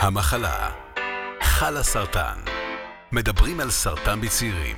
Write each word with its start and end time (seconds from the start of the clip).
המחלה. 0.00 0.70
חלה 1.42 1.82
סרטן 1.82 2.38
מדברים 3.12 3.60
על 3.60 3.70
סרטן 3.70 4.20
בצעירים 4.20 4.76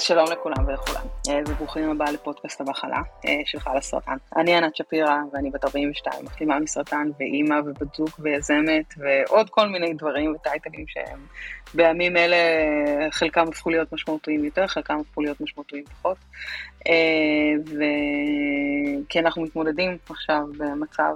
אז 0.00 0.04
שלום 0.04 0.30
לכולם 0.32 0.66
ולכולם, 0.66 1.02
אה, 1.28 1.40
וברוכים 1.46 1.90
הבאה 1.90 2.12
לפודקאסט 2.12 2.60
המחלה 2.60 3.02
אה, 3.26 3.40
של 3.44 3.60
חלה 3.60 3.80
סרטן. 3.80 4.16
אני 4.36 4.54
ענת 4.54 4.76
שפירא 4.76 5.16
ואני 5.32 5.50
בת 5.50 5.64
42, 5.64 6.24
מחלימה 6.24 6.58
מסרטן 6.58 7.10
ואימא 7.18 7.60
ובת 7.66 7.94
זוג 7.94 8.10
ויזמת 8.18 8.94
ועוד 8.96 9.50
כל 9.50 9.68
מיני 9.68 9.94
דברים 9.94 10.34
וטייטלים 10.34 10.84
שהם 10.88 11.18
בימים 11.74 12.16
אלה 12.16 12.36
חלקם 13.10 13.48
הפכו 13.48 13.70
להיות 13.70 13.92
משמעותיים 13.92 14.44
יותר, 14.44 14.66
חלקם 14.66 14.98
הפכו 15.00 15.20
להיות 15.20 15.40
משמעותיים 15.40 15.84
פחות. 15.84 16.16
אה, 16.86 17.52
וכי 17.64 19.18
אנחנו 19.18 19.42
מתמודדים 19.42 19.96
עכשיו 20.10 20.42
במצב 20.58 21.14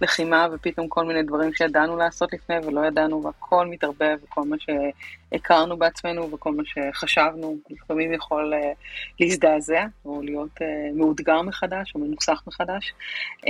לחימה 0.00 0.46
ופתאום 0.52 0.88
כל 0.88 1.04
מיני 1.04 1.22
דברים 1.22 1.52
שידענו 1.54 1.96
לעשות 1.96 2.32
לפני 2.32 2.56
ולא 2.58 2.86
ידענו 2.86 3.22
והכל 3.22 3.66
מתערבב 3.66 4.16
וכל 4.24 4.42
מה 4.42 4.56
שהכרנו 4.58 5.76
בעצמנו 5.76 6.32
וכל 6.32 6.52
מה 6.52 6.62
שחשבנו 6.64 7.56
לפעמים 7.70 8.12
יכול 8.12 8.54
uh, 8.54 8.56
להזדעזע 9.20 9.84
או 10.04 10.22
להיות 10.22 10.50
uh, 10.58 10.64
מאותגר 10.94 11.42
מחדש 11.42 11.94
או 11.94 12.00
מנוסח 12.00 12.42
מחדש. 12.46 12.94
Um, 13.40 13.48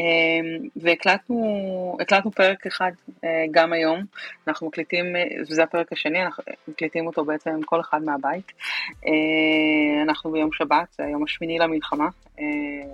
והקלטנו 0.76 2.30
פרק 2.34 2.66
אחד 2.66 2.92
uh, 3.08 3.26
גם 3.50 3.72
היום, 3.72 4.04
אנחנו 4.48 4.66
מקליטים, 4.66 5.06
וזה 5.48 5.62
הפרק 5.62 5.92
השני, 5.92 6.24
אנחנו 6.24 6.44
מקליטים 6.68 7.06
אותו 7.06 7.24
בעצם 7.24 7.60
כל 7.64 7.80
אחד 7.80 8.02
מהבית. 8.02 8.52
Uh, 8.88 10.02
אנחנו 10.02 10.32
ביום 10.32 10.52
שבת, 10.52 10.92
זה 10.92 11.04
היום 11.04 11.24
השמיני 11.24 11.58
למלחמה, 11.58 12.08
uh, 12.08 12.40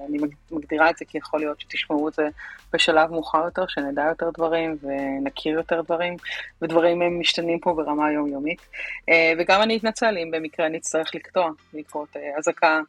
אני 0.09 0.19
מגדירה 0.51 0.91
את 0.91 0.97
זה 0.99 1.05
כי 1.05 1.19
יכול 1.19 1.41
להיות 1.41 1.61
שתשמעו 1.61 2.09
את 2.09 2.15
זה 2.15 2.29
בשלב 2.73 3.11
מאוחר 3.11 3.45
יותר, 3.45 3.65
שנדע 3.69 4.05
יותר 4.09 4.31
דברים 4.31 4.77
ונכיר 4.83 5.53
יותר 5.53 5.81
דברים, 5.81 6.17
ודברים 6.62 7.03
הם 7.03 7.21
משתנים 7.21 7.59
פה 7.59 7.75
ברמה 7.75 8.12
יומיומית. 8.12 8.61
אה, 9.09 9.33
וגם 9.39 9.62
אני 9.62 9.77
אתנצל 9.77 10.19
אם 10.19 10.31
במקרה 10.31 10.69
נצטרך 10.69 11.15
לקטוע 11.15 11.51
בעקבות 11.73 12.17
אה, 12.17 12.39
אזעקה. 12.39 12.81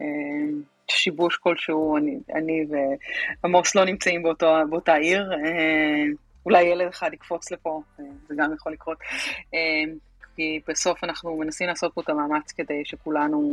אה, 0.00 0.06
שיבוש 0.90 1.36
כלשהו, 1.36 1.96
אני, 1.96 2.18
אני 2.34 2.66
ועמוס 3.42 3.74
לא 3.74 3.84
נמצאים 3.84 4.22
באותו, 4.22 4.54
באותה 4.70 4.94
עיר, 4.94 5.30
אולי 6.46 6.62
ילד 6.62 6.88
אחד 6.88 7.10
יקפוץ 7.12 7.50
לפה, 7.50 7.82
זה 8.28 8.34
גם 8.38 8.54
יכול 8.54 8.72
לקרות, 8.72 8.98
כי 10.36 10.60
בסוף 10.68 11.04
אנחנו 11.04 11.36
מנסים 11.36 11.68
לעשות 11.68 11.92
פה 11.94 12.00
את 12.00 12.08
המאמץ 12.08 12.52
כדי 12.52 12.82
שכולנו 12.84 13.52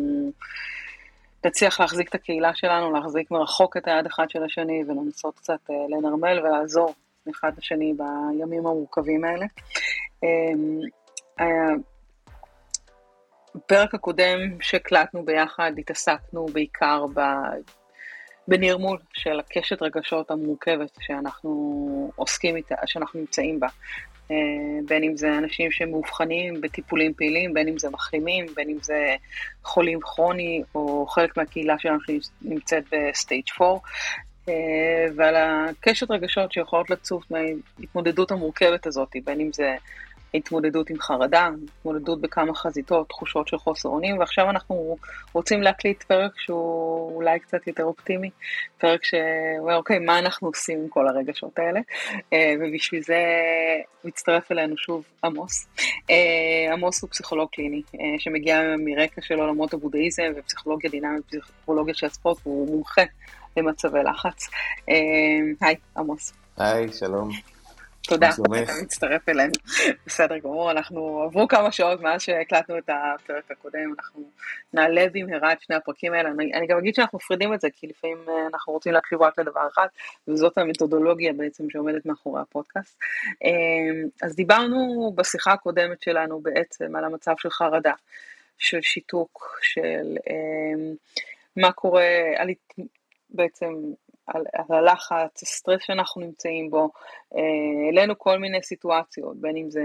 נצליח 1.45 1.79
להחזיק 1.79 2.09
את 2.09 2.15
הקהילה 2.15 2.55
שלנו, 2.55 2.91
להחזיק 2.91 3.31
מרחוק 3.31 3.77
את 3.77 3.87
היד 3.87 4.05
אחד 4.05 4.29
של 4.29 4.43
השני 4.43 4.83
ולנסות 4.87 5.35
קצת 5.35 5.59
אה, 5.69 5.75
לנרמל 5.89 6.39
ולעזור 6.39 6.93
אחד 7.31 7.51
לשני 7.57 7.93
בימים 7.97 8.67
המורכבים 8.67 9.23
האלה. 9.25 9.45
בפרק 13.55 13.93
הקודם 13.93 14.61
שהקלטנו 14.61 15.25
ביחד 15.25 15.71
התעסקנו 15.77 16.45
בעיקר 16.45 17.05
ב... 17.13 17.19
בנרמול 18.47 18.97
של 19.13 19.39
הקשת 19.39 19.81
רגשות 19.81 20.31
המורכבת 20.31 20.89
שאנחנו 20.99 22.11
עוסקים 22.15 22.55
איתה, 22.55 22.75
שאנחנו 22.85 23.19
נמצאים 23.19 23.59
בה. 23.59 23.67
אה, 24.31 24.79
בין 24.87 25.03
אם 25.03 25.17
זה 25.17 25.37
אנשים 25.37 25.71
שמאובחנים 25.71 26.61
בטיפולים 26.61 27.13
פעילים, 27.13 27.53
בין 27.53 27.67
אם 27.67 27.79
זה 27.79 27.89
מחלימים, 27.89 28.45
בין 28.55 28.69
אם 28.69 28.77
זה 28.81 29.15
חולים 29.63 29.99
כרוני, 30.01 30.63
או 30.75 31.05
חלק 31.07 31.37
מהקהילה 31.37 31.75
שלנו 31.79 31.99
שנמצאת 32.01 32.83
ב 32.91 33.00
stage 33.00 33.43
4, 33.61 33.79
אה, 34.49 34.53
ועל 35.15 35.35
הקשת 35.35 36.11
רגשות 36.11 36.51
שיכולות 36.51 36.89
לצוף 36.89 37.23
מההתמודדות 37.31 38.31
המורכבת 38.31 38.85
הזאת, 38.85 39.15
בין 39.25 39.39
אם 39.39 39.53
זה 39.53 39.75
התמודדות 40.33 40.89
עם 40.89 40.99
חרדה, 40.99 41.49
התמודדות 41.79 42.21
בכמה 42.21 42.55
חזיתות, 42.55 43.09
תחושות 43.09 43.47
של 43.47 43.57
חוסר 43.57 43.89
אונים, 43.89 44.17
ועכשיו 44.17 44.49
אנחנו 44.49 44.97
רוצים 45.33 45.61
להקליט 45.61 46.03
פרק 46.03 46.31
שהוא 46.37 47.15
אולי 47.15 47.39
קצת 47.39 47.67
יותר 47.67 47.83
אופטימי, 47.83 48.29
פרק 48.77 48.99
שאומר, 49.03 49.75
אוקיי, 49.75 49.99
מה 49.99 50.19
אנחנו 50.19 50.47
עושים 50.47 50.79
עם 50.79 50.87
כל 50.87 51.07
הרגשות 51.07 51.59
האלה? 51.59 51.79
אה, 52.33 52.53
ובשביל 52.59 53.01
זה 53.03 53.19
מצטרף 54.03 54.51
אלינו 54.51 54.77
שוב 54.77 55.03
עמוס. 55.23 55.67
אה, 56.09 56.73
עמוס 56.73 57.01
הוא 57.01 57.09
פסיכולוג 57.09 57.49
קליני, 57.51 57.81
אה, 57.95 57.99
שמגיע 58.19 58.61
מרקע 58.85 59.21
של 59.21 59.39
עולמות 59.39 59.73
הבודהיזם 59.73 60.31
ופסיכולוגיה 60.35 60.89
דינמית, 60.89 61.23
פסיכולוגיה 61.25 61.93
של 61.93 62.05
הספורט, 62.05 62.37
והוא 62.43 62.67
מומחה 62.67 63.01
למצבי 63.57 63.99
לחץ. 64.03 64.49
היי, 65.61 65.75
עמוס. 65.97 66.33
היי, 66.57 66.93
שלום. 66.93 67.29
תודה, 68.07 68.29
אתה 68.29 68.73
מצטרף 68.83 69.29
אלינו. 69.29 69.51
בסדר 70.07 70.37
גמור, 70.37 70.71
אנחנו 70.71 71.23
עברו 71.23 71.47
כמה 71.47 71.71
שעות 71.71 72.01
מאז 72.01 72.21
שהקלטנו 72.21 72.77
את 72.77 72.89
הפרק 72.89 73.51
הקודם, 73.51 73.93
אנחנו 73.97 74.23
נעלה 74.73 75.05
במהרה 75.13 75.53
את 75.53 75.61
שני 75.61 75.75
הפרקים 75.75 76.13
האלה. 76.13 76.29
אני, 76.29 76.53
אני 76.53 76.67
גם 76.67 76.77
אגיד 76.77 76.95
שאנחנו 76.95 77.17
מפרידים 77.17 77.53
את 77.53 77.61
זה, 77.61 77.67
כי 77.75 77.87
לפעמים 77.87 78.17
אה, 78.27 78.47
אנחנו 78.53 78.73
רוצים 78.73 78.93
להקשיב 78.93 79.21
רק 79.21 79.39
לדבר 79.39 79.67
אחד, 79.73 79.87
וזאת 80.27 80.57
המתודולוגיה 80.57 81.33
בעצם 81.33 81.69
שעומדת 81.69 82.05
מאחורי 82.05 82.41
הפודקאסט. 82.41 82.99
אה, 83.43 84.07
אז 84.21 84.35
דיברנו 84.35 85.11
בשיחה 85.15 85.53
הקודמת 85.53 86.01
שלנו 86.01 86.39
בעצם 86.39 86.95
על 86.95 87.05
המצב 87.05 87.33
של 87.37 87.49
חרדה, 87.49 87.93
של 88.57 88.81
שיתוק, 88.81 89.59
של 89.61 90.17
אה, 90.29 90.93
מה 91.57 91.71
קורה, 91.71 92.07
על 92.37 92.49
בעצם 93.29 93.73
על, 94.27 94.43
על 94.53 94.77
הלחץ, 94.77 95.43
הסטרס 95.43 95.81
שאנחנו 95.81 96.21
נמצאים 96.21 96.69
בו, 96.69 96.89
אה, 97.35 97.41
העלינו 97.85 98.19
כל 98.19 98.39
מיני 98.39 98.63
סיטואציות, 98.63 99.37
בין 99.37 99.57
אם 99.57 99.69
זה 99.69 99.81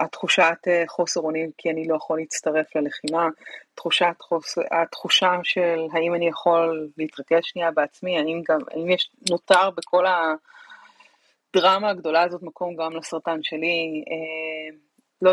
התחושת 0.00 0.58
אה, 0.68 0.84
חוסר 0.88 1.20
אונים 1.20 1.50
כי 1.58 1.70
אני 1.70 1.88
לא 1.88 1.96
יכול 1.96 2.18
להצטרף 2.18 2.76
ללחימה, 2.76 3.28
תחושת 3.74 4.14
חוס... 4.20 4.58
התחושה 4.70 5.32
של 5.42 5.86
האם 5.92 6.14
אני 6.14 6.28
יכול 6.28 6.88
להתרכז 6.98 7.40
שנייה 7.42 7.70
בעצמי, 7.70 8.18
האם, 8.18 8.42
גם, 8.48 8.58
האם 8.70 8.90
יש 8.90 9.10
נותר 9.30 9.70
בכל 9.70 10.04
הדרמה 10.06 11.90
הגדולה 11.90 12.22
הזאת 12.22 12.42
מקום 12.42 12.76
גם 12.76 12.96
לסרטן 12.96 13.42
שלי, 13.42 14.04
אה, 14.10 14.76
לא, 15.22 15.32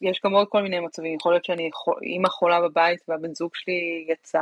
יש 0.00 0.20
גם 0.24 0.32
עוד 0.32 0.48
כל 0.48 0.62
מיני 0.62 0.80
מצבים, 0.80 1.14
יכול 1.14 1.32
להיות 1.32 1.44
שאני 1.44 1.70
אימא 2.02 2.28
חולה 2.28 2.60
בבית 2.60 3.00
והבן 3.08 3.34
זוג 3.34 3.50
שלי 3.54 4.06
יצא 4.08 4.40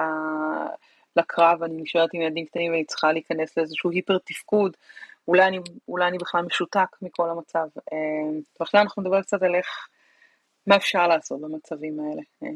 לקרב, 1.16 1.62
אני 1.62 1.82
נשארת 1.82 2.10
עם 2.12 2.22
ילדים 2.22 2.46
קטנים 2.46 2.72
ואני 2.72 2.84
צריכה 2.84 3.12
להיכנס 3.12 3.56
לאיזשהו 3.56 3.90
היפר 3.90 4.18
תפקוד, 4.24 4.76
אולי 5.28 5.48
אני, 5.48 5.58
אולי 5.88 6.08
אני 6.08 6.18
בכלל 6.18 6.44
משותק 6.44 6.96
מכל 7.02 7.30
המצב. 7.30 7.66
אה, 7.92 8.40
ועכשיו 8.60 8.80
אנחנו 8.80 9.02
נדבר 9.02 9.22
קצת 9.22 9.42
על 9.42 9.54
איך, 9.54 9.88
מה 10.66 10.76
אפשר 10.76 11.08
לעשות 11.08 11.40
במצבים 11.40 12.00
האלה, 12.00 12.22
אה, 12.42 12.48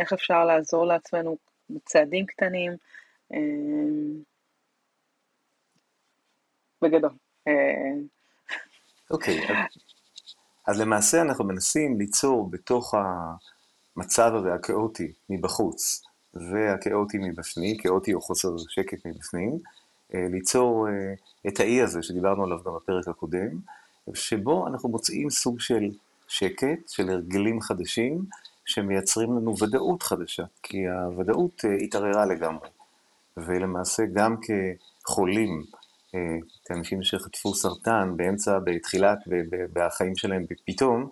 איך 0.00 0.12
אפשר 0.12 0.44
לעזור 0.44 0.86
לעצמנו 0.86 1.36
בצעדים 1.70 2.26
קטנים, 2.26 2.72
אה, 3.32 3.38
בגדול. 6.82 7.10
אוקיי, 9.10 9.46
okay, 9.46 9.52
אז 10.66 10.80
למעשה 10.80 11.22
אנחנו 11.22 11.44
מנסים 11.44 11.98
ליצור 11.98 12.50
בתוך 12.50 12.94
המצב 13.96 14.32
הזה 14.34 14.54
הכאוטי 14.54 15.12
מבחוץ, 15.28 16.02
והכאוטי 16.50 17.18
מבפנים, 17.18 17.76
כאוטי 17.76 18.14
או 18.14 18.20
חוסר 18.20 18.48
שקט 18.68 19.06
מבפנים, 19.06 19.58
אה, 20.14 20.26
ליצור 20.30 20.88
אה, 20.88 21.14
את 21.48 21.60
האי 21.60 21.82
הזה 21.82 22.02
שדיברנו 22.02 22.44
עליו 22.44 22.58
גם 22.64 22.74
בפרק 22.74 23.08
הקודם, 23.08 23.58
שבו 24.14 24.66
אנחנו 24.66 24.88
מוצאים 24.88 25.30
סוג 25.30 25.60
של 25.60 25.90
שקט, 26.28 26.88
של 26.88 27.10
הרגלים 27.10 27.60
חדשים, 27.60 28.24
שמייצרים 28.64 29.36
לנו 29.36 29.58
ודאות 29.58 30.02
חדשה, 30.02 30.44
כי 30.62 30.88
הוודאות 30.88 31.64
אה, 31.64 31.74
התערערה 31.74 32.26
לגמרי. 32.26 32.68
ולמעשה 33.36 34.02
גם 34.12 34.36
כחולים, 35.04 35.64
כאנשים 36.64 37.02
שחטפו 37.02 37.54
סרטן 37.54 38.12
באמצע, 38.16 38.58
בתחילת, 38.64 39.18
בחיים 39.72 40.16
שלהם 40.16 40.46
פתאום, 40.66 41.08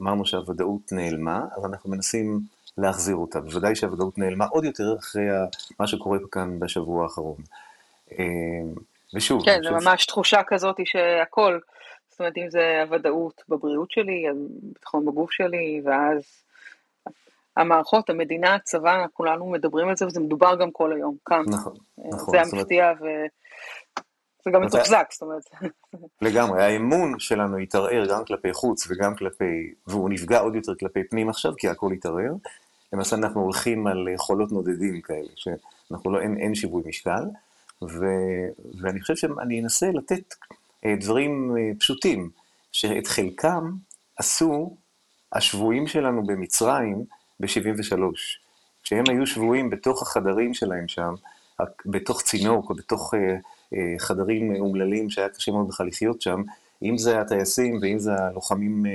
אמרנו 0.00 0.26
שהוודאות 0.26 0.92
נעלמה, 0.92 1.44
אז 1.56 1.64
אנחנו 1.64 1.90
מנסים 1.90 2.40
להחזיר 2.78 3.16
אותה. 3.16 3.40
בוודאי 3.40 3.76
שהוודאות 3.76 4.18
נעלמה 4.18 4.44
עוד 4.44 4.64
יותר 4.64 4.96
אחרי 4.98 5.24
מה 5.80 5.86
שקורה 5.86 6.18
כאן 6.32 6.58
בשבוע 6.58 7.02
האחרון. 7.02 7.36
אה, 8.12 8.24
ושוב... 9.14 9.44
כן, 9.44 9.60
זה 9.64 9.70
ממש 9.70 10.06
תחושה 10.06 10.40
כזאת 10.46 10.76
שהכל, 10.84 11.58
זאת 12.10 12.20
אומרת, 12.20 12.36
אם 12.36 12.50
זה 12.50 12.82
הוודאות 12.82 13.42
בבריאות 13.48 13.90
שלי, 13.90 14.24
הביטחון 14.28 15.06
בגוף 15.06 15.30
שלי, 15.30 15.82
ואז 15.84 16.22
המערכות, 17.56 18.10
המדינה, 18.10 18.54
הצבא, 18.54 19.06
כולנו 19.12 19.50
מדברים 19.50 19.88
על 19.88 19.96
זה, 19.96 20.06
וזה 20.06 20.20
מדובר 20.20 20.56
גם 20.56 20.70
כל 20.70 20.92
היום, 20.92 21.16
כאן. 21.24 21.42
נכון, 21.48 21.76
נכון. 21.98 22.34
זה 22.34 22.40
המפתיע, 22.40 22.92
ו... 23.00 23.04
זה 24.44 24.50
גם 24.50 24.62
מתוחזק, 24.62 25.08
זאת 25.12 25.22
אומרת. 25.22 25.42
לגמרי, 26.22 26.64
האמון 26.64 27.18
שלנו 27.18 27.56
התערער 27.56 28.06
גם 28.10 28.24
כלפי 28.24 28.52
חוץ 28.52 28.86
וגם 28.90 29.14
כלפי, 29.14 29.74
והוא 29.86 30.10
נפגע 30.10 30.38
עוד 30.38 30.54
יותר 30.54 30.74
כלפי 30.74 31.04
פנים 31.04 31.28
עכשיו, 31.28 31.52
כי 31.56 31.68
הכל 31.68 31.92
התערער. 31.92 32.32
למעשה 32.92 33.16
אנחנו 33.16 33.40
הולכים 33.40 33.86
על 33.86 34.08
חולות 34.16 34.52
נודדים 34.52 35.00
כאלה, 35.00 35.28
שאנחנו 35.36 36.10
לא, 36.10 36.20
אין, 36.20 36.36
אין 36.36 36.54
שיווי 36.54 36.82
משקל, 36.86 37.24
ו, 37.82 38.04
ואני 38.80 39.00
חושב 39.00 39.16
שאני 39.16 39.60
אנסה 39.60 39.90
לתת 39.90 40.34
אה, 40.86 40.94
דברים 41.00 41.56
אה, 41.56 41.70
פשוטים, 41.78 42.30
שאת 42.72 43.06
חלקם 43.06 43.72
עשו 44.16 44.76
השבויים 45.32 45.86
שלנו 45.86 46.26
במצרים 46.26 47.04
ב-73. 47.40 48.00
כשהם 48.82 49.04
היו 49.08 49.26
שבויים 49.26 49.70
בתוך 49.70 50.02
החדרים 50.02 50.54
שלהם 50.54 50.88
שם, 50.88 51.14
בתוך 51.86 52.22
צינוק 52.22 52.70
או 52.70 52.74
בתוך 52.74 53.14
אה, 53.14 53.94
חדרים 53.98 54.56
אומללים 54.56 55.10
שהיה 55.10 55.28
קשה 55.28 55.52
מאוד 55.52 55.68
בכלל 55.68 55.86
לחיות 55.86 56.22
שם, 56.22 56.42
אם 56.82 56.98
זה 56.98 57.20
הטייסים 57.20 57.78
ואם 57.82 57.98
זה 57.98 58.14
הלוחמים 58.14 58.86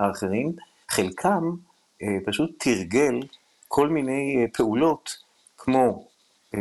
האחרים, 0.00 0.52
חלקם 0.88 1.54
פשוט 2.26 2.50
תרגל 2.58 3.20
כל 3.74 3.88
מיני 3.88 4.36
אה, 4.40 4.44
פעולות 4.52 5.16
כמו 5.58 6.04
אה, 6.54 6.60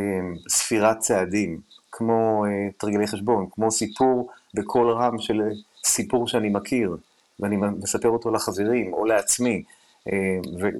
ספירת 0.49 0.99
צעדים, 0.99 1.59
כמו 1.91 2.45
אה, 2.45 2.69
תרגלי 2.77 3.07
חשבון, 3.07 3.47
כמו 3.51 3.71
סיפור 3.71 4.29
בקול 4.53 4.91
רם 4.91 5.19
של 5.19 5.41
סיפור 5.85 6.27
שאני 6.27 6.49
מכיר, 6.49 6.97
ואני 7.39 7.57
מספר 7.57 8.09
אותו 8.09 8.31
לחברים 8.31 8.93
או 8.93 9.05
לעצמי, 9.05 9.63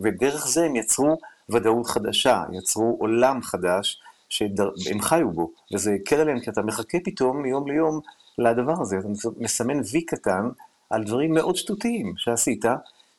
ודרך 0.02 0.48
זה 0.48 0.66
הם 0.66 0.76
יצרו 0.76 1.18
ודאות 1.50 1.88
חדשה, 1.88 2.44
יצרו 2.54 2.98
עולם 3.00 3.42
חדש 3.42 4.02
שהם 4.30 5.02
חיו 5.02 5.32
בו, 5.32 5.52
וזה 5.74 5.98
הקל 6.02 6.16
עליהם, 6.16 6.40
כי 6.40 6.50
אתה 6.50 6.62
מחכה 6.62 6.98
פתאום 7.04 7.42
מיום 7.42 7.68
ליום 7.68 8.00
לדבר 8.38 8.82
הזה, 8.82 8.98
אתה 8.98 9.08
מסמן 9.38 9.80
וי 9.92 10.06
קטן 10.06 10.50
על 10.90 11.04
דברים 11.04 11.34
מאוד 11.34 11.56
שטותיים 11.56 12.14
שעשית, 12.18 12.66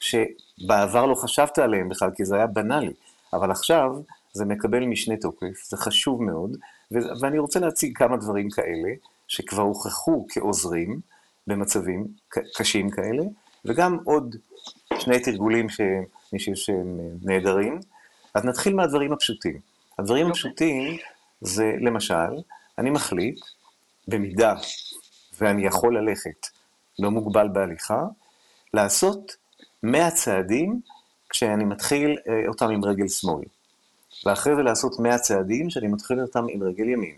שבעבר 0.00 1.06
לא 1.06 1.14
חשבת 1.14 1.58
עליהם 1.58 1.88
בכלל, 1.88 2.10
כי 2.16 2.24
זה 2.24 2.36
היה 2.36 2.46
בנאלי, 2.46 2.92
אבל 3.32 3.50
עכשיו 3.50 3.90
זה 4.32 4.44
מקבל 4.44 4.86
משנה 4.86 5.16
תוקף, 5.16 5.64
זה 5.68 5.76
חשוב 5.76 6.22
מאוד, 6.22 6.56
ואני 6.90 7.38
רוצה 7.38 7.60
להציג 7.60 7.98
כמה 7.98 8.16
דברים 8.16 8.50
כאלה, 8.50 8.88
שכבר 9.28 9.62
הוכחו 9.62 10.26
כעוזרים 10.28 11.00
במצבים 11.46 12.06
קשים 12.54 12.90
כאלה, 12.90 13.22
וגם 13.64 13.98
עוד 14.04 14.36
שני 14.98 15.20
תרגולים 15.20 15.68
שאני 15.68 16.38
חושב 16.38 16.54
שהם 16.54 17.00
נהדרים. 17.22 17.80
אז 18.34 18.44
נתחיל 18.44 18.74
מהדברים 18.74 19.12
הפשוטים. 19.12 19.58
הדברים 19.98 20.26
okay. 20.26 20.28
אוקיי. 20.28 20.30
הפשוטים 20.30 20.96
זה, 21.40 21.72
למשל, 21.80 22.32
אני 22.78 22.90
מחליט, 22.90 23.40
במידה 24.08 24.54
ואני 25.40 25.66
יכול 25.66 25.98
ללכת, 25.98 26.46
לא 26.98 27.10
מוגבל 27.10 27.48
בהליכה, 27.48 28.04
לעשות 28.74 29.36
100 29.82 30.10
צעדים 30.10 30.80
כשאני 31.32 31.64
מתחיל 31.64 32.18
אה, 32.28 32.48
אותם 32.48 32.70
עם 32.70 32.84
רגל 32.84 33.08
שמאל. 33.08 33.44
ואחרי 34.26 34.56
זה 34.56 34.62
לעשות 34.62 35.00
100 35.00 35.18
צעדים 35.18 35.70
שאני 35.70 35.88
מתחיל 35.88 36.20
אותם 36.20 36.46
עם 36.48 36.62
רגל 36.62 36.88
ימין. 36.88 37.14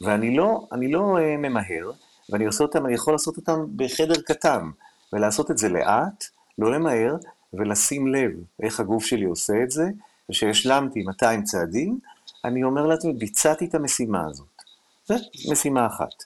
ואני 0.00 0.36
לא, 0.36 0.66
אני 0.72 0.92
לא 0.92 1.18
uh, 1.18 1.20
ממהר, 1.38 1.90
ואני 2.30 2.46
עושה 2.46 2.64
אותם, 2.64 2.86
אני 2.86 2.94
יכול 2.94 3.14
לעשות 3.14 3.36
אותם 3.36 3.64
בחדר 3.76 4.20
קטן, 4.26 4.70
ולעשות 5.12 5.50
את 5.50 5.58
זה 5.58 5.68
לאט, 5.68 6.24
לא 6.58 6.72
למהר, 6.72 7.16
ולשים 7.52 8.06
לב 8.06 8.30
איך 8.62 8.80
הגוף 8.80 9.04
שלי 9.04 9.24
עושה 9.24 9.62
את 9.62 9.70
זה, 9.70 9.84
וכשהשלמתי 10.30 11.02
200 11.02 11.42
צעדים, 11.44 11.98
אני 12.44 12.64
אומר 12.64 12.86
לעצמי, 12.86 13.12
ביצעתי 13.12 13.64
את 13.64 13.74
המשימה 13.74 14.26
הזאת. 14.26 14.62
זו 15.06 15.14
משימה 15.52 15.86
אחת. 15.86 16.24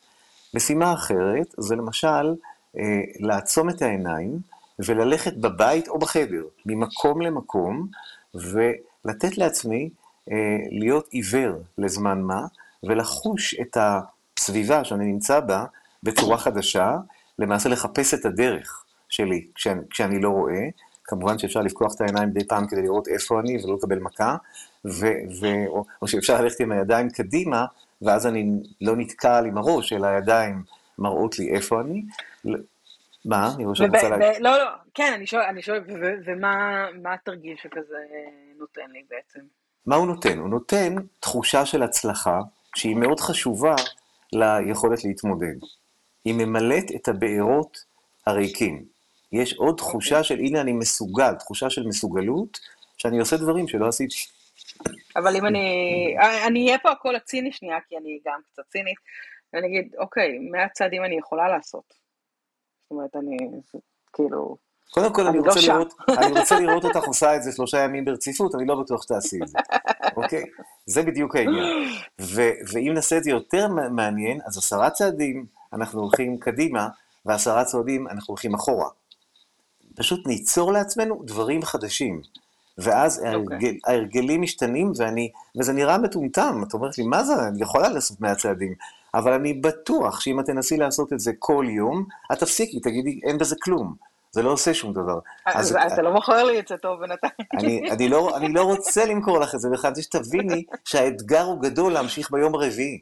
משימה 0.54 0.92
אחרת 0.94 1.54
זה 1.58 1.76
למשל 1.76 2.34
אה, 2.78 3.00
לעצום 3.20 3.70
את 3.70 3.82
העיניים 3.82 4.38
וללכת 4.78 5.36
בבית 5.36 5.88
או 5.88 5.98
בחדר, 5.98 6.42
ממקום 6.66 7.20
למקום, 7.20 7.86
ולתת 8.34 9.38
לעצמי 9.38 9.90
אה, 10.30 10.36
להיות 10.70 11.08
עיוור 11.10 11.54
לזמן 11.78 12.22
מה, 12.22 12.46
ולחוש 12.82 13.54
את 13.60 13.76
הסביבה 13.80 14.84
שאני 14.84 15.04
נמצא 15.04 15.40
בה 15.40 15.64
בצורה 16.02 16.38
חדשה, 16.38 16.96
למעשה 17.38 17.68
לחפש 17.68 18.14
את 18.14 18.24
הדרך 18.24 18.84
שלי 19.08 19.46
כשאני, 19.54 19.80
כשאני 19.90 20.20
לא 20.20 20.28
רואה. 20.28 20.68
כמובן 21.04 21.38
שאפשר 21.38 21.60
לפקוח 21.60 21.94
את 21.94 22.00
העיניים 22.00 22.28
מדי 22.28 22.46
פעם 22.46 22.66
כדי 22.66 22.82
לראות 22.82 23.08
איפה 23.08 23.40
אני 23.40 23.64
ולא 23.64 23.74
לקבל 23.74 23.98
מכה, 23.98 24.36
ו, 24.84 25.06
ו, 25.40 25.46
או, 25.66 25.84
או 26.02 26.08
שאפשר 26.08 26.42
ללכת 26.42 26.60
עם 26.60 26.72
הידיים 26.72 27.10
קדימה, 27.10 27.64
ואז 28.02 28.26
אני 28.26 28.50
לא 28.80 28.96
נתקע 28.96 29.38
עם 29.38 29.58
הראש, 29.58 29.92
אלא 29.92 30.06
הידיים 30.06 30.62
מראות 30.98 31.38
לי 31.38 31.48
איפה 31.48 31.80
אני. 31.80 32.04
מה? 33.26 33.50
אני 33.56 33.64
שאת 33.74 33.94
רוצה 33.94 34.08
להגיד. 34.08 34.42
לא, 34.42 34.58
לא, 34.58 34.64
כן, 34.94 35.12
אני 35.14 35.26
שואל, 35.26 35.42
אני 35.42 35.62
שואל, 35.62 35.80
ומה 36.26 37.14
התרגיל 37.14 37.56
שכזה 37.62 37.98
נותן 38.58 38.90
לי 38.92 39.02
בעצם? 39.10 39.40
מה 39.86 39.96
הוא 39.96 40.06
נותן? 40.06 40.38
הוא 40.38 40.48
נותן 40.48 40.94
תחושה 41.20 41.66
של 41.66 41.82
הצלחה, 41.82 42.40
שהיא 42.76 42.96
מאוד 42.96 43.20
חשובה 43.20 43.74
ליכולת 44.32 45.04
להתמודד. 45.04 45.54
היא 46.24 46.34
ממלאת 46.34 46.84
את 46.96 47.08
הבארות 47.08 47.84
הריקים. 48.26 48.84
יש 49.32 49.54
עוד 49.54 49.76
תחושה 49.76 50.22
של 50.22 50.38
הנה 50.38 50.60
אני 50.60 50.72
מסוגל, 50.72 51.34
תחושה 51.34 51.70
של 51.70 51.86
מסוגלות, 51.86 52.58
שאני 52.96 53.18
עושה 53.18 53.36
דברים 53.36 53.68
שלא 53.68 53.88
עשיתי. 53.88 54.16
אבל 55.16 55.36
אם 55.36 55.46
אני, 55.46 55.68
אני 56.46 56.66
אהיה 56.66 56.78
פה 56.78 56.90
הכל 56.90 57.16
הציני 57.16 57.52
שנייה, 57.52 57.78
כי 57.88 57.96
אני 57.96 58.18
גם 58.26 58.40
קצת 58.52 58.62
צינית, 58.68 58.98
ואני 59.52 59.66
אגיד, 59.66 59.94
אוקיי, 59.98 60.38
100 60.38 60.68
צעדים 60.68 61.04
אני 61.04 61.18
יכולה 61.18 61.48
לעשות. 61.48 62.05
זאת 62.86 62.90
אומרת, 62.90 63.16
אני, 63.16 63.36
כאילו... 64.12 64.56
קודם 64.90 65.12
כל, 65.12 65.26
אני, 65.26 65.38
אני 65.38 65.48
רוצה, 65.48 65.60
לא 65.60 65.74
לראות, 65.74 65.94
אני 66.18 66.40
רוצה 66.40 66.60
לראות 66.60 66.84
אותך 66.84 67.06
עושה 67.06 67.36
את 67.36 67.42
זה 67.42 67.52
שלושה 67.52 67.78
ימים 67.78 68.04
ברציפות, 68.04 68.54
אני 68.54 68.66
לא 68.66 68.74
בטוח 68.74 69.02
שתעשי 69.02 69.38
את 69.42 69.48
זה, 69.48 69.58
אוקיי? 70.16 70.44
זה 70.86 71.02
בדיוק 71.02 71.36
העניין. 71.36 71.88
ו- 72.20 72.52
ואם 72.72 72.92
נעשה 72.94 73.18
את 73.18 73.24
זה 73.24 73.30
יותר 73.30 73.68
מעניין, 73.90 74.40
אז 74.46 74.58
עשרה 74.58 74.90
צעדים 74.90 75.46
אנחנו 75.72 76.00
הולכים 76.00 76.38
קדימה, 76.38 76.88
ועשרה 77.26 77.64
צעדים 77.64 78.08
אנחנו 78.08 78.32
הולכים 78.32 78.54
אחורה. 78.54 78.88
פשוט 79.96 80.26
ניצור 80.26 80.72
לעצמנו 80.72 81.22
דברים 81.24 81.62
חדשים. 81.62 82.20
ואז 82.78 83.18
okay. 83.18 83.34
אוקיי. 83.34 83.56
ההרגל, 83.56 83.74
ההרגלים 83.86 84.42
משתנים, 84.42 84.92
ואני, 84.96 85.30
וזה 85.58 85.72
נראה 85.72 85.98
מטומטם, 85.98 86.62
את 86.68 86.74
אומרת 86.74 86.98
לי, 86.98 87.06
מה 87.06 87.24
זה, 87.24 87.48
אני 87.48 87.62
יכולה 87.62 87.88
לעשות 87.88 88.20
מאה 88.20 88.34
צעדים, 88.34 88.74
אבל 89.14 89.32
אני 89.32 89.54
בטוח 89.54 90.20
שאם 90.20 90.40
את 90.40 90.46
תנסי 90.46 90.76
לעשות 90.76 91.12
את 91.12 91.20
זה 91.20 91.32
כל 91.38 91.66
יום, 91.68 92.04
את 92.32 92.38
תפסיקי, 92.38 92.80
תגידי, 92.80 93.20
אין 93.24 93.38
בזה 93.38 93.56
כלום. 93.62 93.94
זה 94.30 94.42
לא 94.42 94.52
עושה 94.52 94.74
שום 94.74 94.92
דבר. 94.92 95.18
אז 95.46 95.76
אתה 95.92 96.02
לא 96.02 96.12
מוכר 96.12 96.44
לי 96.44 96.60
את 96.60 96.68
זה 96.68 96.76
טוב 96.76 97.00
בינתיים. 97.00 97.32
אני, 97.58 97.90
אני, 97.90 98.08
לא, 98.08 98.36
אני 98.36 98.52
לא 98.52 98.62
רוצה 98.62 99.04
למכור 99.04 99.38
לך 99.38 99.54
את 99.54 99.60
זה, 99.60 99.68
בכלל, 99.70 99.92
שתביני 99.94 100.64
שהאתגר 100.84 101.42
הוא 101.42 101.62
גדול 101.62 101.92
להמשיך 101.92 102.30
ביום 102.30 102.54
הרביעי. 102.54 103.00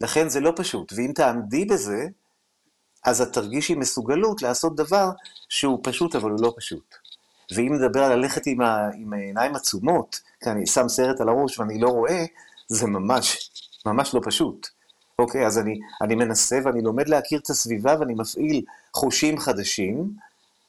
לכן 0.00 0.28
זה 0.28 0.40
לא 0.40 0.52
פשוט, 0.56 0.92
ואם 0.96 1.12
תעמדי 1.14 1.64
בזה, 1.64 2.06
אז 3.04 3.20
את 3.20 3.32
תרגישי 3.32 3.74
מסוגלות 3.74 4.42
לעשות 4.42 4.76
דבר 4.76 5.10
שהוא 5.48 5.80
פשוט, 5.82 6.16
אבל 6.16 6.30
הוא 6.30 6.38
לא 6.42 6.54
פשוט. 6.56 6.94
ואם 7.54 7.74
נדבר 7.74 8.02
על 8.02 8.14
ללכת 8.14 8.46
עם, 8.46 8.60
ה, 8.60 8.88
עם 8.94 9.12
העיניים 9.12 9.54
עצומות, 9.54 10.20
כי 10.44 10.50
אני 10.50 10.66
שם 10.66 10.88
סרט 10.88 11.20
על 11.20 11.28
הראש 11.28 11.58
ואני 11.58 11.80
לא 11.80 11.88
רואה, 11.88 12.24
זה 12.68 12.86
ממש, 12.86 13.50
ממש 13.86 14.14
לא 14.14 14.20
פשוט. 14.24 14.68
אוקיי, 15.18 15.46
אז 15.46 15.58
אני, 15.58 15.80
אני 16.02 16.14
מנסה 16.14 16.58
ואני 16.64 16.82
לומד 16.82 17.08
להכיר 17.08 17.40
את 17.40 17.50
הסביבה 17.50 17.96
ואני 18.00 18.14
מפעיל 18.14 18.62
חושים 18.94 19.38
חדשים, 19.38 20.10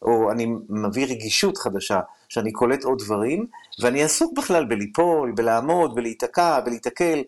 או 0.02 0.32
אני 0.32 0.46
מביא 0.70 1.06
רגישות 1.06 1.58
חדשה, 1.58 2.00
שאני 2.30 2.52
קולט 2.52 2.84
עוד 2.84 3.00
דברים, 3.00 3.46
ואני 3.82 4.04
עסוק 4.04 4.38
בכלל 4.38 4.66
בליפול, 4.66 5.32
בלעמוד, 5.32 5.96
בלהיתקע, 5.96 6.60
בלהיתקל, 6.60 7.24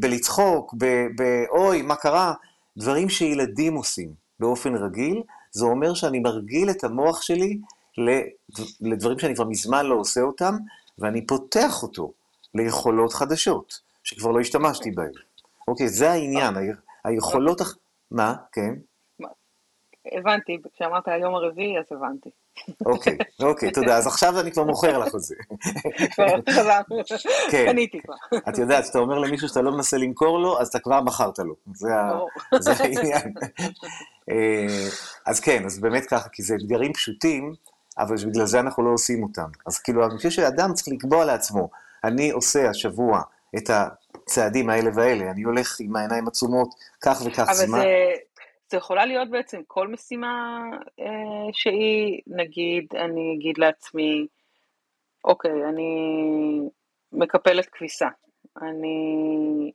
בלצחוק, 0.00 0.74
באוי, 1.16 1.82
מה 1.82 1.96
קרה? 1.96 2.34
דברים 2.76 3.08
שילדים 3.08 3.74
עושים 3.74 4.12
באופן 4.40 4.74
רגיל, 4.74 5.22
זה 5.52 5.64
אומר 5.64 5.94
שאני 5.94 6.18
מרגיל 6.18 6.70
את 6.70 6.84
המוח 6.84 7.22
שלי 7.22 7.58
לדברים 8.80 9.18
שאני 9.18 9.34
כבר 9.34 9.44
מזמן 9.44 9.86
לא 9.86 9.94
עושה 9.94 10.20
אותם, 10.20 10.56
ואני 10.98 11.26
פותח 11.26 11.82
אותו 11.82 12.12
ליכולות 12.54 13.12
חדשות, 13.12 13.80
שכבר 14.04 14.30
לא 14.30 14.40
השתמשתי 14.40 14.90
בהן. 14.90 15.12
אוקיי, 15.70 15.88
זה 15.88 16.10
העניין, 16.10 16.54
היכולות... 17.04 17.60
מה? 18.10 18.34
כן? 18.52 18.74
הבנתי, 20.12 20.58
כשאמרת 20.74 21.08
היום 21.08 21.34
הרביעי, 21.34 21.78
אז 21.78 21.84
הבנתי. 21.90 22.30
אוקיי, 22.86 23.18
אוקיי, 23.42 23.72
תודה. 23.72 23.96
אז 23.96 24.06
עכשיו 24.06 24.40
אני 24.40 24.52
כבר 24.52 24.64
מוכר 24.64 24.98
לך 24.98 25.14
את 25.14 25.20
זה. 25.20 25.34
כן. 27.50 27.66
קניתי 27.66 28.00
כבר. 28.00 28.38
את 28.48 28.58
יודעת, 28.58 28.84
כשאתה 28.84 28.98
אומר 28.98 29.18
למישהו 29.18 29.48
שאתה 29.48 29.62
לא 29.62 29.72
מנסה 29.72 29.96
למכור 29.96 30.38
לו, 30.38 30.60
אז 30.60 30.68
אתה 30.68 30.78
כבר 30.78 31.00
מכרת 31.00 31.38
לו. 31.38 31.54
זה 31.74 32.72
העניין. 32.78 33.34
אה, 34.30 34.88
אז 35.26 35.40
כן, 35.40 35.64
אז 35.64 35.80
באמת 35.80 36.06
ככה, 36.06 36.28
כי 36.28 36.42
זה 36.42 36.54
אתגרים 36.54 36.92
פשוטים, 36.92 37.54
אבל 37.98 38.16
בגלל 38.26 38.46
זה 38.46 38.60
אנחנו 38.60 38.82
לא 38.82 38.90
עושים 38.90 39.22
אותם. 39.22 39.48
אז 39.66 39.78
כאילו, 39.78 40.06
אני 40.06 40.16
חושב 40.16 40.30
שאדם 40.30 40.72
צריך 40.74 40.88
לקבוע 40.88 41.24
לעצמו, 41.24 41.70
אני 42.04 42.30
עושה 42.30 42.70
השבוע 42.70 43.22
את 43.56 43.70
הצעדים 44.30 44.70
האלה 44.70 44.90
והאלה, 44.94 45.30
אני 45.30 45.42
הולך 45.42 45.80
עם 45.80 45.96
העיניים 45.96 46.28
עצומות 46.28 46.68
כך 47.00 47.18
וכך 47.26 47.44
אבל 47.46 47.54
זמן. 47.54 47.78
זה, 47.78 48.14
זה 48.70 48.76
יכולה 48.76 49.06
להיות 49.06 49.30
בעצם 49.30 49.60
כל 49.66 49.88
משימה 49.88 50.60
אה, 51.00 51.52
שהיא, 51.52 52.20
נגיד, 52.26 52.86
אני 52.94 53.34
אגיד 53.36 53.58
לעצמי, 53.58 54.26
אוקיי, 55.24 55.64
אני 55.68 55.90
מקפלת 57.12 57.66
כביסה, 57.66 58.08
אני 58.62 59.72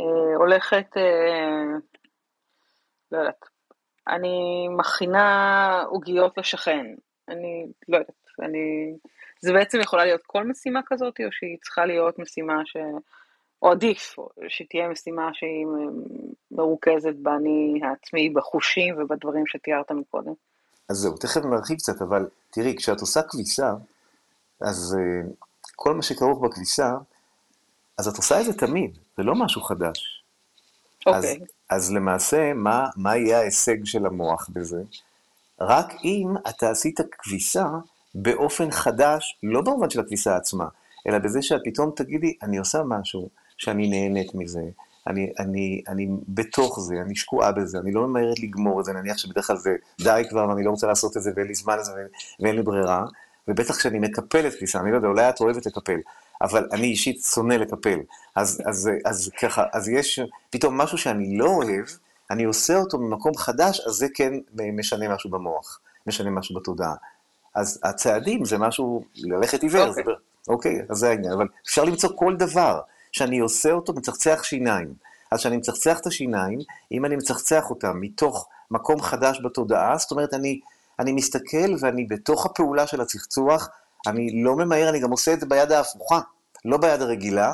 אה, 0.00 0.36
הולכת, 0.36 0.96
אה, 0.96 1.78
לא 3.12 3.18
יודעת, 3.18 3.44
אני 4.08 4.68
מכינה 4.76 5.82
עוגיות 5.86 6.38
לשכן, 6.38 6.86
אני 7.28 7.66
לא 7.88 7.96
יודעת, 7.96 8.14
אני... 8.42 8.94
זה 9.40 9.52
בעצם 9.52 9.80
יכולה 9.80 10.04
להיות 10.04 10.22
כל 10.26 10.44
משימה 10.44 10.80
כזאת, 10.86 11.20
או 11.20 11.32
שהיא 11.32 11.58
צריכה 11.62 11.86
להיות 11.86 12.18
משימה 12.18 12.62
ש... 12.64 12.76
או 13.62 13.70
עדיף 13.70 14.16
שתהיה 14.48 14.88
משימה 14.88 15.30
שהיא 15.32 15.66
מרוכזת 16.50 17.14
באני 17.22 17.80
העצמי, 17.82 18.30
בחושים 18.30 18.94
ובדברים 18.98 19.46
שתיארת 19.46 19.90
מקודם. 19.90 20.32
אז 20.88 20.96
זהו, 20.96 21.16
תכף 21.16 21.44
נרחיב 21.44 21.76
קצת, 21.76 22.02
אבל 22.02 22.28
תראי, 22.50 22.76
כשאת 22.76 23.00
עושה 23.00 23.22
כביסה, 23.22 23.74
אז 24.60 24.96
uh, 24.98 25.46
כל 25.76 25.94
מה 25.94 26.02
שכרוך 26.02 26.40
בכביסה, 26.40 26.96
אז 27.98 28.08
את 28.08 28.16
עושה 28.16 28.40
את 28.40 28.44
זה 28.44 28.52
תמיד, 28.52 28.98
זה 29.16 29.22
לא 29.22 29.34
משהו 29.34 29.62
חדש. 29.62 30.24
אוקיי. 31.06 31.18
אז, 31.18 31.26
אז 31.70 31.92
למעשה, 31.92 32.52
מה, 32.54 32.88
מה 32.96 33.16
יהיה 33.16 33.38
ההישג 33.38 33.84
של 33.84 34.06
המוח 34.06 34.50
בזה? 34.52 34.82
רק 35.60 35.86
אם 36.04 36.34
אתה 36.48 36.70
עשית 36.70 37.00
כביסה 37.12 37.66
באופן 38.14 38.70
חדש, 38.70 39.38
לא 39.42 39.60
במובן 39.60 39.90
של 39.90 40.00
הכביסה 40.00 40.36
עצמה, 40.36 40.68
אלא 41.06 41.18
בזה 41.18 41.42
שאת 41.42 41.60
פתאום 41.64 41.90
תגידי, 41.96 42.36
אני 42.42 42.58
עושה 42.58 42.82
משהו 42.82 43.28
שאני 43.60 43.88
נהנית 43.88 44.34
מזה, 44.34 44.62
אני, 45.06 45.32
אני, 45.38 45.82
אני 45.88 46.08
בתוך 46.28 46.80
זה, 46.80 46.94
אני 47.00 47.16
שקועה 47.16 47.52
בזה, 47.52 47.78
אני 47.78 47.92
לא 47.92 48.06
ממהרת 48.06 48.40
לגמור 48.40 48.80
את 48.80 48.84
זה, 48.84 48.92
נניח 48.92 49.18
שבדרך 49.18 49.46
כלל 49.46 49.56
זה 49.56 49.76
די 50.00 50.22
כבר 50.30 50.48
ואני 50.48 50.64
לא 50.64 50.70
רוצה 50.70 50.86
לעשות 50.86 51.16
את 51.16 51.22
זה 51.22 51.30
ואין 51.36 51.46
לי 51.46 51.54
זמן 51.54 51.78
לזה 51.78 51.92
ואין 52.40 52.56
לי 52.56 52.62
ברירה, 52.62 53.04
ובטח 53.48 53.76
כשאני 53.76 53.98
מקפל 53.98 54.46
את 54.46 54.54
כביסה, 54.54 54.80
אני 54.80 54.90
לא 54.90 54.96
יודע, 54.96 55.08
אולי 55.08 55.28
את 55.28 55.40
אוהבת 55.40 55.66
לקפל, 55.66 56.00
אבל 56.42 56.68
אני 56.72 56.86
אישית 56.86 57.22
שונא 57.22 57.54
לקפל. 57.54 58.00
אז, 58.34 58.62
אז, 58.66 58.90
אז 59.04 59.30
ככה, 59.40 59.64
אז 59.72 59.88
יש 59.88 60.20
פתאום 60.50 60.76
משהו 60.76 60.98
שאני 60.98 61.38
לא 61.38 61.46
אוהב, 61.46 61.84
אני 62.30 62.44
עושה 62.44 62.76
אותו 62.76 62.98
ממקום 62.98 63.36
חדש, 63.36 63.80
אז 63.86 63.92
זה 63.92 64.06
כן 64.14 64.32
משנה 64.54 65.14
משהו 65.14 65.30
במוח, 65.30 65.80
משנה 66.06 66.30
משהו 66.30 66.54
בתודעה. 66.54 66.94
אז 67.54 67.80
הצעדים 67.82 68.44
זה 68.44 68.58
משהו, 68.58 69.04
ללכת 69.16 69.62
עיוור, 69.62 69.88
okay. 69.88 69.92
זה, 69.92 70.02
אוקיי, 70.48 70.82
אז 70.88 70.96
זה 70.96 71.08
העניין, 71.08 71.32
אבל 71.32 71.48
אפשר 71.66 71.84
למצוא 71.84 72.10
כל 72.16 72.36
דבר 72.36 72.80
שאני 73.12 73.38
עושה 73.38 73.72
אותו 73.72 73.92
מצחצח 73.92 74.42
שיניים. 74.42 74.94
אז 75.30 75.38
כשאני 75.40 75.56
מצחצח 75.56 75.98
את 75.98 76.06
השיניים, 76.06 76.58
אם 76.92 77.04
אני 77.04 77.16
מצחצח 77.16 77.70
אותם 77.70 78.00
מתוך 78.00 78.48
מקום 78.70 79.02
חדש 79.02 79.40
בתודעה, 79.44 79.98
זאת 79.98 80.10
אומרת, 80.10 80.34
אני, 80.34 80.60
אני 80.98 81.12
מסתכל 81.12 81.74
ואני 81.80 82.04
בתוך 82.04 82.46
הפעולה 82.46 82.86
של 82.86 83.00
הצחצוח, 83.00 83.68
אני 84.06 84.42
לא 84.42 84.56
ממהר, 84.56 84.88
אני 84.88 85.00
גם 85.00 85.10
עושה 85.10 85.32
את 85.32 85.40
זה 85.40 85.46
ביד 85.46 85.72
ההפוכה, 85.72 86.20
לא 86.64 86.76
ביד 86.76 87.02
הרגילה, 87.02 87.52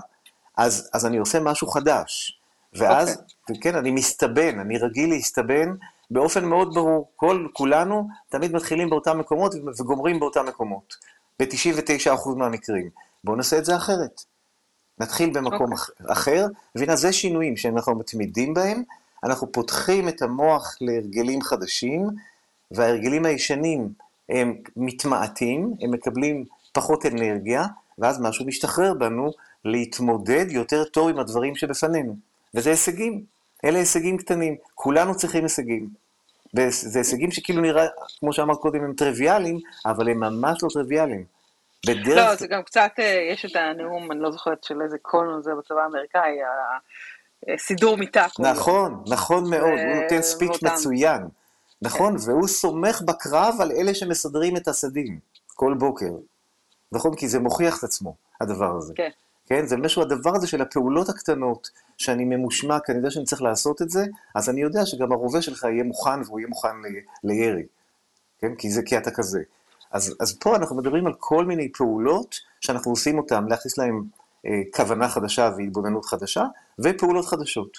אז, 0.57 0.91
אז 0.93 1.07
אני 1.07 1.17
עושה 1.17 1.41
משהו 1.41 1.69
חדש. 1.69 2.41
ואז, 2.75 3.09
okay. 3.09 3.21
אוקיי. 3.41 3.61
כן, 3.61 3.77
אני 3.77 3.91
מסתבן, 3.91 4.59
אני 4.59 4.79
רגיל 4.79 5.11
להסתבן 5.11 5.75
באופן 6.11 6.45
מאוד 6.45 6.75
ברור. 6.75 7.11
כל, 7.17 7.47
כולנו 7.53 8.09
תמיד 8.29 8.53
מתחילים 8.53 8.91
באותם 8.91 9.19
מקומות 9.19 9.55
וגומרים 9.79 10.21
באותם 10.21 10.47
מקומות, 10.47 10.97
ב-99% 11.41 12.29
מהמקרים. 12.37 12.91
בואו 13.25 13.37
נעשה 13.37 13.59
את 13.59 13.65
זה 13.65 13.77
אחרת. 13.77 14.25
נתחיל 15.01 15.31
במקום 15.31 15.73
okay. 15.73 15.81
אוקיי. 16.01 16.13
אחר, 16.13 16.47
והנה 16.75 16.97
זה 16.97 17.13
שינויים 17.13 17.57
שאנחנו 17.57 17.95
מתמידים 17.95 18.55
בהם, 18.55 18.83
אנחנו 19.25 19.53
פותחים 19.53 20.09
את 20.09 20.23
המוח 20.23 20.77
להרגלים 20.81 21.43
חדשים, 21.43 22.09
וההרגלים 22.71 23.25
הישנים 23.27 23.89
הם 24.29 24.57
מתמעטים, 24.77 25.75
הם 25.81 25.91
מקבלים 25.91 26.45
פחות 26.73 27.07
אנרגיה, 27.07 27.67
ואז 27.99 28.21
משהו 28.21 28.47
משתחרר 28.47 28.95
בנו 28.95 29.33
להתמודד 29.65 30.47
יותר 30.51 30.85
טוב 30.85 31.09
עם 31.09 31.19
הדברים 31.19 31.57
שבפנינו. 31.57 32.17
וזה 32.55 32.71
הישגים, 32.71 33.25
אלה 33.65 33.79
הישגים 33.79 34.19
קטנים, 34.19 34.57
כולנו 34.75 35.17
צריכים 35.17 35.43
הישגים. 35.43 35.89
וזה 36.55 36.99
הישגים 36.99 37.31
שכאילו 37.31 37.63
נראה, 37.63 37.87
כמו 38.19 38.33
שאמרת 38.33 38.59
קודם, 38.59 38.85
הם 38.85 38.93
טריוויאליים, 38.93 39.59
אבל 39.87 40.09
הם 40.09 40.21
ממש 40.21 40.63
לא 40.63 40.69
טריוויאליים. 40.73 41.25
בדרך... 41.87 42.17
לא, 42.17 42.35
זה 42.35 42.47
גם 42.47 42.63
קצת, 42.63 42.91
אה, 42.99 43.29
יש 43.33 43.45
את 43.45 43.57
הנאום, 43.57 44.13
אני 44.13 44.21
לא 44.21 44.31
זוכרת 44.31 44.65
של 44.65 44.83
איזה 44.83 44.97
קולנון 45.03 45.43
זה 45.43 45.51
בצבא 45.55 45.81
האמריקאי, 45.81 46.37
סידור 47.59 47.97
מיטה. 47.97 48.27
נכון, 48.39 49.05
נכון 49.09 49.51
מאוד, 49.51 49.79
הוא 49.79 50.03
נותן 50.03 50.23
ספיץ' 50.23 50.63
מצוין. 50.63 51.23
נכון, 51.83 52.19
כן. 52.19 52.31
והוא 52.31 52.49
סומך 52.49 53.03
בקרב 53.03 53.55
על 53.61 53.73
אלה 53.73 53.95
שמסדרים 53.95 54.57
את 54.57 54.69
הסדים 54.69 55.19
כל 55.55 55.75
בוקר. 55.79 56.11
נכון? 56.93 57.17
כי 57.17 57.29
זה 57.29 57.39
מוכיח 57.39 57.79
את 57.79 57.85
עצמו, 57.85 58.15
הדבר 58.41 58.77
הזה. 58.77 58.93
כן. 58.97 59.11
כן? 59.47 59.67
זה 59.67 59.77
משהו, 59.77 60.03
הדבר 60.03 60.37
הזה 60.37 60.47
של 60.47 60.63
הפעולות 60.63 61.09
הקטנות, 61.09 61.71
שאני 61.99 62.25
ממושמע, 62.25 62.81
כי 62.81 62.93
אני 62.93 62.99
יודע 62.99 63.11
שאני 63.11 63.25
צריך 63.25 63.43
לעשות 63.43 63.83
את 63.83 63.91
זה, 63.91 64.05
אז 64.35 64.51
אני 64.51 64.61
יודע 64.61 64.87
שגם 64.87 65.13
הרובה 65.13 65.43
שלך 65.43 65.65
יהיה 65.65 65.85
מוכן 65.85 66.23
והוא 66.25 66.41
יהיה 66.41 66.49
מוכן 66.49 66.69
ל, 66.69 67.29
לירי. 67.29 67.63
כן? 68.39 68.55
כי 68.55 68.71
זה, 68.71 68.83
כי 68.83 68.99
אתה 68.99 69.11
כזה. 69.11 69.43
אז, 69.91 70.15
אז 70.21 70.39
פה 70.39 70.57
אנחנו 70.57 70.77
מדברים 70.77 71.07
על 71.07 71.13
כל 71.19 71.45
מיני 71.45 71.73
פעולות 71.73 72.35
שאנחנו 72.61 72.91
עושים 72.91 73.19
אותן, 73.19 73.45
להכניס 73.49 73.79
להן 73.79 74.03
אה, 74.47 74.51
כוונה 74.75 75.09
חדשה 75.09 75.51
והתבוננות 75.57 76.05
חדשה, 76.05 76.45
ופעולות 76.79 77.27
חדשות. 77.27 77.79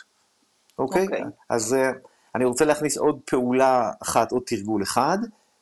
אוקיי? 0.79 1.03
אוקיי. 1.03 1.23
אז 1.49 1.73
אה, 1.73 1.91
אני 2.35 2.45
רוצה 2.45 2.65
להכניס 2.65 2.97
עוד 2.97 3.19
פעולה 3.25 3.91
אחת, 4.01 4.31
עוד 4.31 4.43
תרגול 4.45 4.83
אחד, 4.83 5.17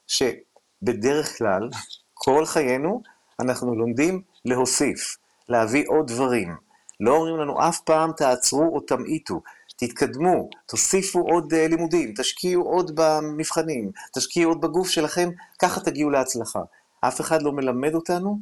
שבדרך 0.08 1.38
כלל, 1.38 1.70
כל 2.14 2.46
חיינו, 2.46 3.02
אנחנו 3.40 3.76
לומדים 3.76 4.22
להוסיף, 4.46 5.18
להביא 5.50 5.84
עוד 5.88 6.08
דברים. 6.08 6.56
לא 7.00 7.16
אומרים 7.16 7.38
לנו 7.38 7.68
אף 7.68 7.80
פעם 7.80 8.12
תעצרו 8.12 8.76
או 8.76 8.80
תמעיטו, 8.80 9.42
תתקדמו, 9.76 10.50
תוסיפו 10.66 11.20
עוד 11.20 11.54
uh, 11.54 11.70
לימודים, 11.70 12.14
תשקיעו 12.18 12.64
עוד 12.64 12.92
במבחנים, 12.96 13.92
תשקיעו 14.14 14.52
עוד 14.52 14.62
בגוף 14.62 14.90
שלכם, 14.90 15.30
ככה 15.60 15.80
תגיעו 15.80 16.10
להצלחה. 16.10 16.62
אף 17.02 17.22
אחד 17.22 17.42
לא 17.42 17.52
מלמד 17.52 17.94
אותנו 17.96 18.40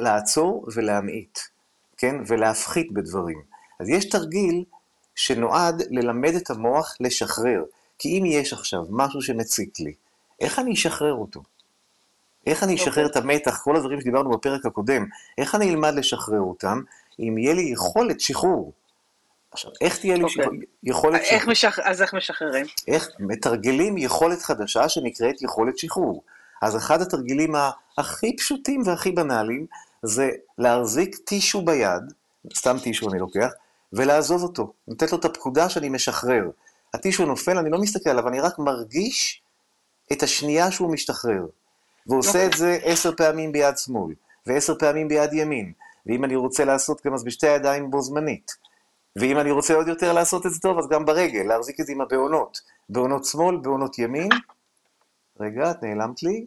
לעצור 0.00 0.66
ולהמעיט, 0.74 1.38
כן? 1.96 2.16
ולהפחית 2.26 2.92
בדברים. 2.92 3.42
אז 3.80 3.88
יש 3.88 4.08
תרגיל 4.08 4.64
שנועד 5.14 5.82
ללמד 5.90 6.34
את 6.34 6.50
המוח 6.50 6.96
לשחרר. 7.00 7.64
כי 7.98 8.18
אם 8.18 8.24
יש 8.26 8.52
עכשיו 8.52 8.84
משהו 8.90 9.22
שמציק 9.22 9.80
לי, 9.80 9.94
איך 10.40 10.58
אני 10.58 10.74
אשחרר 10.74 11.14
אותו? 11.14 11.42
איך 12.46 12.62
אני 12.62 12.74
אשחרר. 12.74 13.06
את 13.06 13.16
המתח, 13.16 13.60
כל 13.64 13.76
הדברים 13.76 14.00
שדיברנו 14.00 14.30
בפרק 14.30 14.66
הקודם, 14.66 15.06
איך 15.38 15.54
אני 15.54 15.70
אלמד 15.70 15.94
לשחרר 15.94 16.40
אותם, 16.40 16.80
אם 17.20 17.38
יהיה 17.38 17.54
לי 17.54 17.62
יכולת 17.62 18.20
שחרור. 18.20 18.72
עכשיו, 19.52 19.70
איך 19.80 19.98
תהיה 19.98 20.16
לי 20.16 20.24
okay. 20.24 20.26
אוקיי. 20.26 20.58
יכולת 20.82 21.20
איך 21.20 21.42
שחרור? 21.42 21.52
משח... 21.52 21.78
אז 21.78 22.02
איך 22.02 22.14
משחררים? 22.14 22.66
איך 22.88 23.08
מתרגלים 23.18 23.98
יכולת 23.98 24.42
חדשה 24.42 24.88
שנקראת 24.88 25.42
יכולת 25.42 25.78
שחרור. 25.78 26.22
אז 26.62 26.76
אחד 26.76 27.02
התרגילים 27.02 27.54
הכי 27.98 28.36
פשוטים 28.36 28.82
והכי 28.86 29.10
בנאליים, 29.10 29.66
זה 30.02 30.30
להחזיק 30.58 31.16
טישו 31.16 31.62
ביד, 31.62 32.02
סתם 32.54 32.76
טישו 32.82 33.10
אני 33.10 33.18
לוקח, 33.18 33.50
ולעזוב 33.92 34.42
אותו, 34.42 34.72
לתת 34.88 35.12
לו 35.12 35.18
את 35.18 35.24
הפקודה 35.24 35.68
שאני 35.68 35.88
משחרר. 35.88 36.50
הטישו 36.94 37.26
נופל, 37.26 37.58
אני 37.58 37.70
לא 37.70 37.78
מסתכל 37.78 38.10
עליו, 38.10 38.28
אני 38.28 38.40
רק 38.40 38.58
מרגיש 38.58 39.42
את 40.12 40.22
השנייה 40.22 40.70
שהוא 40.70 40.92
משתחרר. 40.92 41.46
ועושה 42.06 42.46
את 42.46 42.52
זה 42.52 42.78
עשר 42.82 43.12
פעמים 43.16 43.52
ביד 43.52 43.78
שמאל, 43.78 44.14
ועשר 44.46 44.74
פעמים 44.78 45.08
ביד 45.08 45.32
ימין, 45.32 45.72
ואם 46.06 46.24
אני 46.24 46.36
רוצה 46.36 46.64
לעשות 46.64 47.06
גם 47.06 47.14
אז 47.14 47.24
בשתי 47.24 47.48
הידיים 47.48 47.90
בו 47.90 48.02
זמנית. 48.02 48.56
ואם 49.16 49.38
אני 49.38 49.50
רוצה 49.50 49.74
עוד 49.74 49.88
יותר 49.88 50.12
לעשות 50.12 50.46
את 50.46 50.50
זה 50.50 50.60
טוב, 50.60 50.78
אז 50.78 50.88
גם 50.88 51.04
ברגל, 51.04 51.42
להחזיק 51.42 51.80
את 51.80 51.86
זה 51.86 51.92
עם 51.92 52.00
הבעונות. 52.00 52.58
בעונות 52.88 53.24
שמאל, 53.24 53.56
בעונות 53.56 53.98
ימין. 53.98 54.28
רגע, 55.40 55.70
את 55.70 55.82
נעלמת 55.82 56.22
לי. 56.22 56.46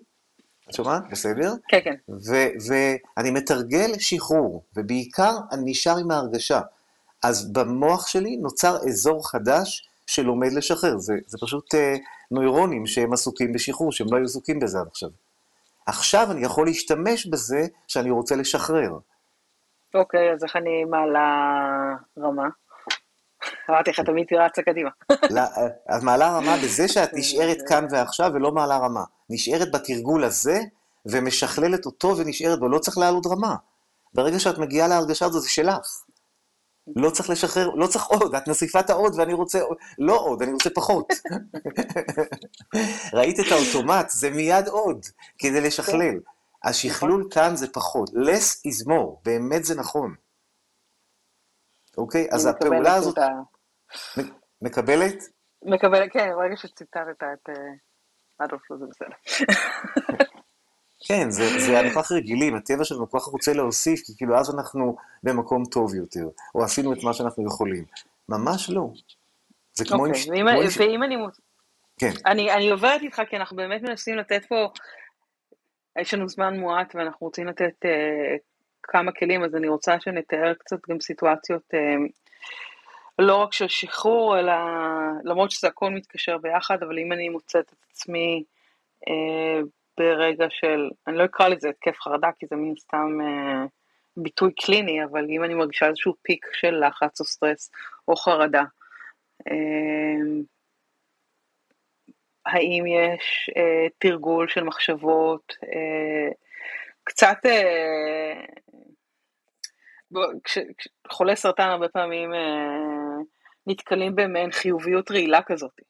את 0.69 0.73
שומעת? 0.73 1.03
בסדר? 1.11 1.53
כן, 1.67 1.79
כן. 1.83 1.95
ואני 2.67 3.31
מתרגל 3.31 3.91
שחרור, 3.99 4.63
ובעיקר 4.75 5.37
אני 5.51 5.71
נשאר 5.71 5.97
עם 5.97 6.11
ההרגשה. 6.11 6.61
אז 7.23 7.53
במוח 7.53 8.07
שלי 8.07 8.37
נוצר 8.37 8.77
אזור 8.87 9.29
חדש 9.29 9.87
שלומד 10.07 10.53
לשחרר. 10.53 10.97
זה, 10.97 11.13
זה 11.27 11.37
פשוט 11.41 11.75
אה, 11.75 11.95
נוירונים 12.31 12.87
שהם 12.87 13.13
עסוקים 13.13 13.53
בשחרור, 13.53 13.91
שהם 13.91 14.07
לא 14.11 14.17
היו 14.17 14.25
עסוקים 14.25 14.59
בזה 14.59 14.79
עד 14.79 14.87
עכשיו. 14.87 15.09
עכשיו 15.85 16.31
אני 16.31 16.45
יכול 16.45 16.65
להשתמש 16.65 17.25
בזה 17.25 17.67
שאני 17.87 18.11
רוצה 18.11 18.35
לשחרר. 18.35 18.97
אוקיי, 19.95 20.33
אז 20.33 20.43
איך 20.43 20.55
אני 20.55 20.83
מעלה 20.83 21.27
רמה? 22.19 22.47
אמרתי 23.69 23.89
לך, 23.89 23.99
תמיד 23.99 24.27
רצה 24.33 24.61
קדימה. 24.61 24.89
לא, 25.29 25.41
אז 25.87 26.03
מעלה 26.03 26.37
רמה 26.37 26.57
בזה 26.63 26.87
שאת 26.93 27.09
נשארת 27.13 27.57
כאן 27.67 27.87
ועכשיו 27.91 28.31
ולא 28.33 28.51
מעלה 28.51 28.77
רמה. 28.77 29.03
נשארת 29.29 29.71
בתרגול 29.71 30.23
הזה 30.23 30.59
ומשכללת 31.05 31.85
אותו 31.85 32.17
ונשארת, 32.17 32.61
ולא 32.61 32.79
צריך 32.79 32.97
לעלות 32.97 33.25
רמה. 33.25 33.55
ברגע 34.13 34.39
שאת 34.39 34.57
מגיעה 34.57 34.87
להרגשה 34.87 35.25
הזו, 35.25 35.39
זה 35.39 35.49
שלך. 35.49 36.01
לא 36.95 37.09
צריך 37.09 37.29
לשחרר, 37.29 37.69
לא 37.69 37.87
צריך 37.87 38.05
עוד, 38.05 38.35
את 38.35 38.47
מוסיפה 38.47 38.79
את 38.79 38.89
העוד 38.89 39.15
ואני 39.17 39.33
רוצה, 39.33 39.59
לא 39.99 40.19
עוד, 40.19 40.41
אני 40.41 40.53
רוצה 40.53 40.69
פחות. 40.69 41.13
ראית 43.13 43.39
את 43.39 43.51
האוטומט, 43.51 44.09
זה 44.09 44.29
מיד 44.29 44.67
עוד, 44.67 45.05
כדי 45.37 45.61
לשכלל. 45.61 46.19
השכלול 46.65 47.27
כאן 47.31 47.55
זה 47.55 47.67
פחות. 47.73 48.09
less 48.09 48.67
is 48.67 48.87
more, 48.87 49.21
באמת 49.25 49.65
זה 49.65 49.75
נכון. 49.75 50.15
אוקיי? 51.97 52.27
אז 52.31 52.45
הפעולה 52.45 52.95
הזאת... 52.95 53.17
מקבלת? 54.61 55.23
מקבלת, 55.63 56.11
כן, 56.13 56.29
ברגע 56.35 56.55
שציטטת 56.57 57.23
את 57.33 57.49
אה, 57.49 57.55
אדולף, 58.37 58.61
זה 58.79 58.85
בסדר. 58.89 59.45
כן, 61.07 61.29
זה, 61.29 61.43
זה 61.59 61.79
אנחנו 61.79 62.01
כך 62.01 62.11
רגילים, 62.11 62.55
הטבע 62.55 62.83
שלנו 62.83 63.09
כל 63.09 63.19
כך 63.19 63.25
רוצה 63.25 63.53
להוסיף, 63.53 64.01
כי 64.05 64.13
כאילו 64.17 64.39
אז 64.39 64.55
אנחנו 64.55 64.95
במקום 65.23 65.65
טוב 65.65 65.95
יותר, 65.95 66.27
או 66.55 66.63
עשינו 66.63 66.93
את 66.93 67.03
מה 67.03 67.13
שאנחנו 67.13 67.45
יכולים. 67.47 67.85
ממש 68.29 68.69
לא. 68.69 68.89
זה 69.73 69.85
כמו 69.85 70.05
אוקיי. 70.05 70.23
ואם, 70.77 71.03
אני... 71.03 71.15
כן. 71.97 72.11
אני, 72.25 72.51
אני 72.51 72.69
עוברת 72.69 73.01
איתך, 73.01 73.21
כי 73.29 73.37
אנחנו 73.37 73.57
באמת 73.57 73.81
מנסים 73.81 74.17
לתת 74.17 74.45
פה, 74.49 74.69
יש 75.99 76.13
לנו 76.13 76.29
זמן 76.29 76.59
מועט 76.59 76.95
ואנחנו 76.95 77.27
רוצים 77.27 77.47
לתת 77.47 77.85
uh, 77.85 78.37
כמה 78.83 79.11
כלים, 79.11 79.43
אז 79.43 79.55
אני 79.55 79.67
רוצה 79.67 79.99
שנתאר 79.99 80.53
קצת 80.53 80.89
גם 80.89 80.99
סיטואציות, 80.99 81.63
uh, 81.73 82.11
לא 83.19 83.35
רק 83.35 83.53
של 83.53 83.67
שחרור, 83.67 84.39
אלא 84.39 84.53
למרות 85.23 85.51
שזה 85.51 85.67
הכל 85.67 85.89
מתקשר 85.89 86.37
ביחד, 86.37 86.83
אבל 86.83 86.99
אם 86.99 87.11
אני 87.11 87.29
מוצאת 87.29 87.65
את 87.69 87.85
עצמי, 87.91 88.43
uh, 89.09 89.65
ברגע 89.97 90.45
של, 90.49 90.89
אני 91.07 91.17
לא 91.17 91.25
אקרא 91.25 91.47
לזה 91.47 91.69
התקף 91.69 91.99
חרדה, 91.99 92.29
כי 92.39 92.45
זה 92.49 92.55
מן 92.55 92.75
סתם 92.75 93.17
אה, 93.21 93.65
ביטוי 94.17 94.51
קליני, 94.53 95.03
אבל 95.03 95.25
אם 95.29 95.43
אני 95.43 95.53
מרגישה 95.53 95.87
איזשהו 95.87 96.13
פיק 96.21 96.45
של 96.53 96.83
לחץ 96.87 97.19
או 97.19 97.25
סטרס 97.25 97.71
או 98.07 98.15
חרדה, 98.15 98.63
אה, 99.47 99.55
האם 102.45 102.83
יש 102.85 103.49
אה, 103.57 103.87
תרגול 103.97 104.47
של 104.47 104.63
מחשבות, 104.63 105.53
אה, 105.63 106.31
קצת, 107.03 107.37
אה, 107.45 108.45
כשחולי 110.43 111.35
סרטן 111.35 111.67
הרבה 111.69 111.87
פעמים 111.87 112.33
אה, 112.33 113.17
נתקלים 113.67 114.15
במעין 114.15 114.51
חיוביות 114.51 115.11
רעילה 115.11 115.41
כזאת. 115.41 115.81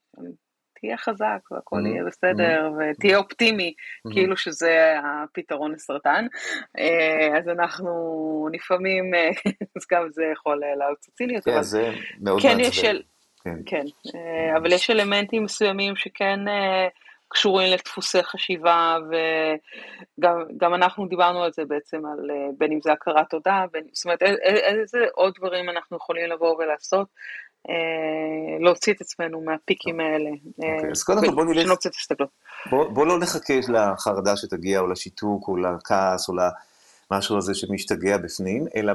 תהיה 0.80 0.98
חזק 0.98 1.52
והכל 1.52 1.76
mm-hmm. 1.76 1.88
יהיה 1.88 2.04
בסדר 2.04 2.70
mm-hmm. 2.70 2.96
ותהיה 2.98 3.18
אופטימי, 3.18 3.74
mm-hmm. 3.74 4.14
כאילו 4.14 4.38
שזה 4.38 4.94
הפתרון 5.04 5.72
לסרטן. 5.72 6.28
אה, 6.80 7.38
אז 7.38 7.50
אנחנו 7.50 7.92
לפעמים, 8.54 9.14
אה, 9.14 9.30
אז 9.78 9.86
גם 9.92 10.08
זה 10.12 10.24
יכול 10.34 10.60
לעלות 10.60 10.98
ציניות. 11.00 11.44
כן, 11.44 11.62
זה 11.62 11.92
מאוד 12.22 12.42
כן 12.42 12.58
מעצבן. 12.58 12.98
כן, 13.46 13.56
כן. 13.66 13.86
אה, 14.16 14.58
אבל 14.58 14.72
יש 14.72 14.90
אלמנטים 14.90 15.44
מסוימים 15.44 15.96
שכן 15.96 16.40
קשורים 17.28 17.74
לדפוסי 17.74 18.24
חשיבה, 18.24 18.98
וגם 20.18 20.74
אנחנו 20.74 21.08
דיברנו 21.08 21.44
על 21.44 21.52
זה 21.52 21.66
בעצם, 21.66 22.06
על 22.06 22.30
בין 22.58 22.72
אם 22.72 22.80
זה 22.84 22.92
הכרת 22.92 23.30
תודה, 23.30 23.66
בין, 23.72 23.84
זאת 23.94 24.06
אומרת, 24.06 24.22
איזה 24.22 24.98
עוד 25.14 25.34
דברים 25.38 25.70
אנחנו 25.70 25.98
יכולים 25.98 26.30
לבוא 26.30 26.56
ולעשות. 26.56 27.08
אה, 27.70 28.66
להוציא 28.66 28.94
את 28.94 29.02
עצמנו 29.02 29.42
מהפיקים 29.42 30.00
האלה. 30.00 30.30
אוקיי, 30.58 30.92
אז 30.92 31.04
קודם 31.04 31.26
כל 31.26 31.36
בוא 31.36 31.46
נלך... 31.46 31.72
קצת 31.72 31.96
הסתכלות. 31.96 32.30
בוא 32.72 33.06
לא 33.06 33.20
נחכה 33.20 33.54
לחרדה 33.68 34.38
שתגיע, 34.38 34.80
או 34.80 34.88
לשיתוק, 34.88 35.48
או 35.48 35.58
לכעס, 35.58 36.30
או 36.30 36.34
למשהו 37.12 37.38
הזה 37.38 37.56
שמשתגע 37.56 38.18
בפנים, 38.18 38.66
אלא 38.76 38.94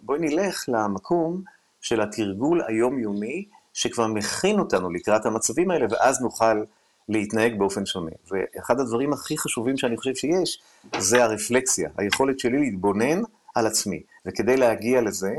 בואי 0.00 0.18
נלך 0.18 0.64
למקום 0.68 1.42
של 1.80 2.00
התרגול 2.00 2.62
היומיומי, 2.66 3.48
שכבר 3.72 4.06
מכין 4.06 4.58
אותנו 4.58 4.90
לקראת 4.90 5.26
המצבים 5.26 5.70
האלה, 5.70 5.86
ואז 5.90 6.20
נוכל 6.20 6.62
להתנהג 7.08 7.58
באופן 7.58 7.86
שונה. 7.86 8.10
ואחד 8.30 8.80
הדברים 8.80 9.12
הכי 9.12 9.38
חשובים 9.38 9.78
שאני 9.78 9.96
חושב 9.96 10.14
שיש, 10.14 10.62
זה 10.98 11.24
הרפלקסיה, 11.24 11.90
היכולת 11.96 12.38
שלי 12.38 12.58
להתבונן 12.58 13.22
על 13.54 13.66
עצמי. 13.66 14.02
וכדי 14.26 14.56
להגיע 14.56 15.00
לזה, 15.00 15.34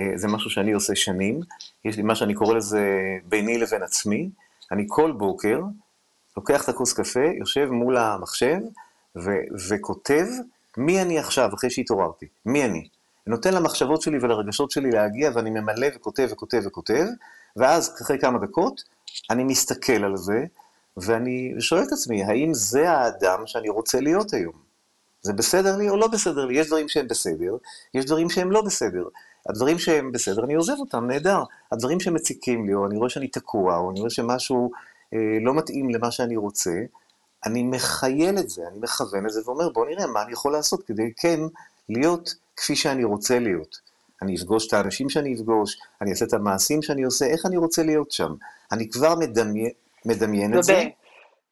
אה, 0.00 0.12
זה 0.14 0.28
משהו 0.28 0.50
שאני 0.50 0.72
עושה 0.72 0.94
שנים, 0.94 1.40
יש 1.84 1.96
לי 1.96 2.02
מה 2.02 2.14
שאני 2.14 2.34
קורא 2.34 2.54
לזה 2.54 3.00
ביני 3.24 3.58
לבין 3.58 3.82
עצמי, 3.82 4.30
אני 4.72 4.84
כל 4.88 5.12
בוקר 5.12 5.60
לוקח 6.36 6.64
את 6.64 6.68
הכוס 6.68 6.92
קפה, 6.92 7.24
יושב 7.38 7.68
מול 7.70 7.96
המחשב 7.96 8.58
ו- 9.16 9.68
וכותב 9.68 10.26
מי 10.76 11.02
אני 11.02 11.18
עכשיו, 11.18 11.50
אחרי 11.54 11.70
שהתעוררתי, 11.70 12.26
מי 12.46 12.64
אני. 12.64 12.88
נותן 13.26 13.54
למחשבות 13.54 14.02
שלי 14.02 14.18
ולרגשות 14.20 14.70
שלי 14.70 14.90
להגיע, 14.90 15.30
ואני 15.34 15.50
ממלא 15.50 15.86
וכותב 15.96 16.28
וכותב 16.30 16.62
וכותב, 16.66 17.04
ואז 17.56 17.96
אחרי 18.02 18.18
כמה 18.18 18.38
דקות 18.38 18.82
אני 19.30 19.44
מסתכל 19.44 20.04
על 20.04 20.16
זה, 20.16 20.44
ואני 20.96 21.54
שואל 21.58 21.82
את 21.82 21.92
עצמי, 21.92 22.24
האם 22.24 22.54
זה 22.54 22.90
האדם 22.90 23.46
שאני 23.46 23.68
רוצה 23.68 24.00
להיות 24.00 24.32
היום? 24.32 24.68
זה 25.22 25.32
בסדר 25.32 25.76
לי 25.76 25.88
או 25.88 25.96
לא 25.96 26.06
בסדר 26.06 26.44
לי? 26.44 26.58
יש 26.58 26.66
דברים 26.66 26.88
שהם 26.88 27.08
בסדר, 27.08 27.56
יש 27.94 28.04
דברים 28.04 28.30
שהם 28.30 28.52
לא 28.52 28.62
בסדר. 28.62 29.04
הדברים 29.48 29.78
שהם 29.78 30.12
בסדר, 30.12 30.44
אני 30.44 30.54
עוזב 30.54 30.74
אותם, 30.78 31.06
נהדר. 31.06 31.42
הדברים 31.72 32.00
שמציקים 32.00 32.66
לי, 32.66 32.74
או 32.74 32.86
אני 32.86 32.96
רואה 32.96 33.10
שאני 33.10 33.28
תקוע, 33.28 33.76
או 33.76 33.90
אני 33.90 34.00
רואה 34.00 34.10
שמשהו 34.10 34.70
אה, 35.14 35.18
לא 35.40 35.54
מתאים 35.54 35.90
למה 35.90 36.10
שאני 36.10 36.36
רוצה, 36.36 36.72
אני 37.46 37.62
מחייל 37.62 38.38
את 38.38 38.50
זה, 38.50 38.62
אני 38.70 38.78
מכוון 38.78 39.26
את 39.26 39.30
זה 39.30 39.40
ואומר, 39.44 39.68
בוא 39.68 39.86
נראה 39.86 40.06
מה 40.06 40.22
אני 40.22 40.32
יכול 40.32 40.52
לעשות 40.52 40.82
כדי 40.82 41.12
כן 41.16 41.40
להיות 41.88 42.34
כפי 42.56 42.76
שאני 42.76 43.04
רוצה 43.04 43.38
להיות. 43.38 43.87
אני 44.22 44.36
אפגוש 44.36 44.66
את 44.66 44.72
האנשים 44.72 45.08
שאני 45.08 45.34
אפגוש, 45.34 45.76
אני 46.02 46.10
אעשה 46.10 46.24
את 46.24 46.32
המעשים 46.32 46.82
שאני 46.82 47.02
עושה, 47.02 47.26
איך 47.26 47.46
אני 47.46 47.56
רוצה 47.56 47.82
להיות 47.82 48.12
שם. 48.12 48.34
אני 48.72 48.90
כבר 48.90 49.14
מדמיין, 49.14 49.70
מדמיין 50.04 50.58
את 50.58 50.62
זה. 50.62 50.84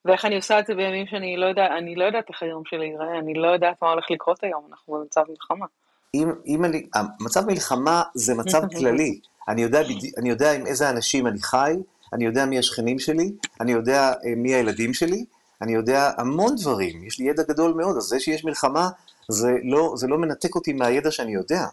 ואיך 0.04 0.24
אני 0.24 0.36
עושה 0.36 0.58
את 0.58 0.66
זה 0.66 0.74
בימים 0.74 1.06
שאני 1.06 1.36
לא 1.36 1.46
יודע, 1.46 1.66
אני 1.78 1.94
לא 1.94 2.04
יודעת 2.04 2.24
איך 2.28 2.42
היום 2.42 2.62
שלי 2.66 2.86
ייראה, 2.86 3.18
אני 3.18 3.34
לא 3.34 3.48
יודעת 3.48 3.76
מה 3.82 3.90
הולך 3.90 4.04
לקרות 4.10 4.44
היום, 4.44 4.66
אנחנו 4.70 4.94
במצב 4.94 5.22
מלחמה. 5.28 5.66
אם, 6.14 6.32
אם 6.46 6.64
אני, 6.64 6.86
מצב 7.20 7.46
מלחמה 7.46 8.02
זה 8.14 8.34
מצב 8.34 8.62
כללי. 8.78 9.20
אני 9.48 9.62
יודע, 9.62 9.80
אני 10.18 10.28
יודע 10.28 10.52
עם 10.52 10.66
איזה 10.66 10.90
אנשים 10.90 11.26
אני 11.26 11.38
חי, 11.38 11.76
אני 12.12 12.24
יודע 12.24 12.46
מי 12.46 12.58
השכנים 12.58 12.98
שלי, 12.98 13.32
אני 13.60 13.72
יודע 13.72 14.12
אה, 14.24 14.34
מי 14.36 14.54
הילדים 14.54 14.94
שלי, 14.94 15.24
אני 15.62 15.72
יודע 15.72 16.10
המון 16.18 16.54
דברים, 16.56 17.04
יש 17.04 17.18
לי 17.18 17.28
ידע 17.28 17.42
גדול 17.42 17.74
מאוד, 17.74 17.96
אז 17.96 18.02
זה 18.02 18.20
שיש 18.20 18.44
מלחמה, 18.44 18.88
זה 19.28 19.48
לא, 19.64 19.92
זה 19.96 20.06
לא 20.06 20.18
מנתק 20.18 20.54
אותי 20.54 20.72
מהידע 20.72 21.10
שאני 21.10 21.34
יודע. 21.34 21.64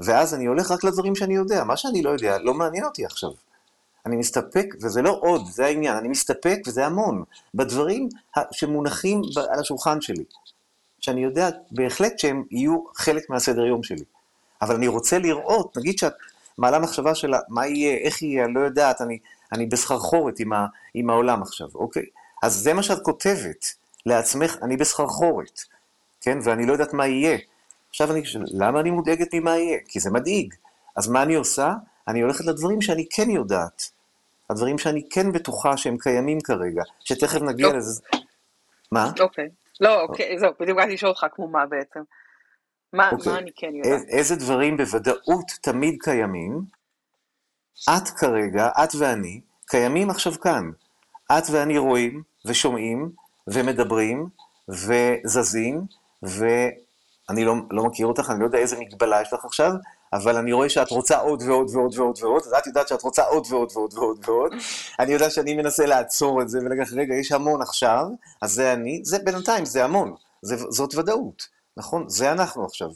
ואז 0.00 0.34
אני 0.34 0.46
הולך 0.46 0.70
רק 0.70 0.84
לדברים 0.84 1.14
שאני 1.14 1.34
יודע, 1.34 1.64
מה 1.64 1.76
שאני 1.76 2.02
לא 2.02 2.10
יודע 2.10 2.38
לא 2.38 2.54
מעניין 2.54 2.84
אותי 2.84 3.04
עכשיו. 3.04 3.30
אני 4.06 4.16
מסתפק, 4.16 4.66
וזה 4.82 5.02
לא 5.02 5.18
עוד, 5.20 5.46
זה 5.46 5.66
העניין, 5.66 5.96
אני 5.96 6.08
מסתפק, 6.08 6.58
וזה 6.66 6.86
המון, 6.86 7.24
בדברים 7.54 8.08
שמונחים 8.52 9.22
על 9.50 9.60
השולחן 9.60 10.00
שלי. 10.00 10.24
שאני 11.00 11.24
יודע 11.24 11.48
בהחלט 11.70 12.18
שהם 12.18 12.44
יהיו 12.50 12.84
חלק 12.94 13.30
מהסדר 13.30 13.66
יום 13.66 13.82
שלי. 13.82 14.04
אבל 14.62 14.74
אני 14.74 14.88
רוצה 14.88 15.18
לראות, 15.18 15.76
נגיד 15.76 15.98
שאת 15.98 16.12
מעלה 16.58 16.78
מחשבה 16.78 17.14
של 17.14 17.32
מה 17.48 17.66
יהיה, 17.66 17.96
איך 17.96 18.22
יהיה, 18.22 18.44
אני 18.44 18.54
לא 18.54 18.60
יודעת, 18.60 19.00
אני, 19.00 19.18
אני 19.52 19.66
בסחרחורת 19.66 20.40
עם, 20.40 20.52
עם 20.94 21.10
העולם 21.10 21.42
עכשיו, 21.42 21.68
אוקיי? 21.74 22.04
אז 22.42 22.54
זה 22.54 22.74
מה 22.74 22.82
שאת 22.82 23.02
כותבת 23.02 23.74
לעצמך, 24.06 24.56
אני 24.62 24.76
בסחרחורת, 24.76 25.60
כן? 26.20 26.38
ואני 26.42 26.66
לא 26.66 26.72
יודעת 26.72 26.92
מה 26.92 27.06
יהיה. 27.06 27.38
עכשיו 27.94 28.12
אני 28.12 28.22
למה 28.52 28.80
אני 28.80 28.90
מודאגת 28.90 29.34
ממה 29.34 29.56
יהיה? 29.56 29.78
כי 29.88 30.00
זה 30.00 30.10
מדאיג. 30.10 30.54
אז 30.96 31.08
מה 31.08 31.22
אני 31.22 31.34
עושה? 31.34 31.72
אני 32.08 32.20
הולכת 32.20 32.44
לדברים 32.44 32.82
שאני 32.82 33.06
כן 33.10 33.30
יודעת. 33.30 33.90
הדברים 34.50 34.78
שאני 34.78 35.08
כן 35.10 35.32
בטוחה 35.32 35.76
שהם 35.76 35.98
קיימים 35.98 36.40
כרגע, 36.40 36.82
שתכף 37.04 37.42
נגיע 37.42 37.68
לא. 37.68 37.76
לזה. 37.76 38.02
מה? 38.92 39.12
אוקיי. 39.20 39.48
לא, 39.80 40.00
אוקיי, 40.00 40.38
זהו, 40.38 40.52
בדיוק 40.60 40.78
באתי 40.78 40.92
לשאול 40.92 41.10
אותך 41.10 41.26
כמו 41.34 41.48
מה 41.48 41.66
בעצם. 41.66 42.00
מה, 42.92 43.10
אוקיי. 43.10 43.32
מה 43.32 43.38
אני 43.38 43.50
כן 43.56 43.74
יודעת? 43.74 44.08
איזה 44.08 44.36
דברים 44.36 44.76
בוודאות 44.76 45.52
תמיד 45.62 45.96
קיימים, 46.00 46.60
את 47.88 48.08
כרגע, 48.08 48.68
את 48.84 48.94
ואני, 48.98 49.40
קיימים 49.66 50.10
עכשיו 50.10 50.32
כאן. 50.40 50.70
את 51.32 51.44
ואני 51.52 51.78
רואים 51.78 52.22
ושומעים 52.46 53.10
ומדברים 53.46 54.28
וזזים, 54.68 55.80
ואני 57.28 57.44
לא, 57.44 57.54
לא 57.70 57.84
מכיר 57.84 58.06
אותך, 58.06 58.30
אני 58.30 58.40
לא 58.40 58.44
יודע 58.44 58.58
איזה 58.58 58.76
מגבלה 58.78 59.22
יש 59.22 59.32
לך 59.32 59.44
עכשיו, 59.44 59.72
אבל 60.12 60.36
אני 60.36 60.52
רואה 60.52 60.68
שאת 60.68 60.90
רוצה 60.90 61.18
עוד 61.18 61.42
ועוד 61.42 61.70
ועוד 61.74 61.98
ועוד 61.98 62.18
ועוד, 62.22 62.42
אז 62.42 62.52
את 62.58 62.66
יודעת 62.66 62.88
שאת 62.88 63.02
רוצה 63.02 63.22
עוד 63.22 63.46
ועוד 63.50 63.72
ועוד 63.74 63.94
ועוד 63.94 64.28
ועוד. 64.28 64.52
אני 65.00 65.12
יודע 65.12 65.30
שאני 65.30 65.54
מנסה 65.54 65.86
לעצור 65.86 66.42
את 66.42 66.48
זה 66.48 66.58
ולהגיד, 66.58 66.92
רגע, 66.92 67.14
יש 67.14 67.32
המון 67.32 67.62
עכשיו, 67.62 68.06
אז 68.42 68.52
זה 68.52 68.72
אני, 68.72 69.00
זה 69.04 69.18
בינתיים, 69.18 69.64
זה 69.64 69.84
המון, 69.84 70.14
זה, 70.42 70.56
זאת 70.56 70.94
ודאות, 70.94 71.48
נכון? 71.76 72.08
זה 72.08 72.32
אנחנו 72.32 72.64
עכשיו. 72.64 72.88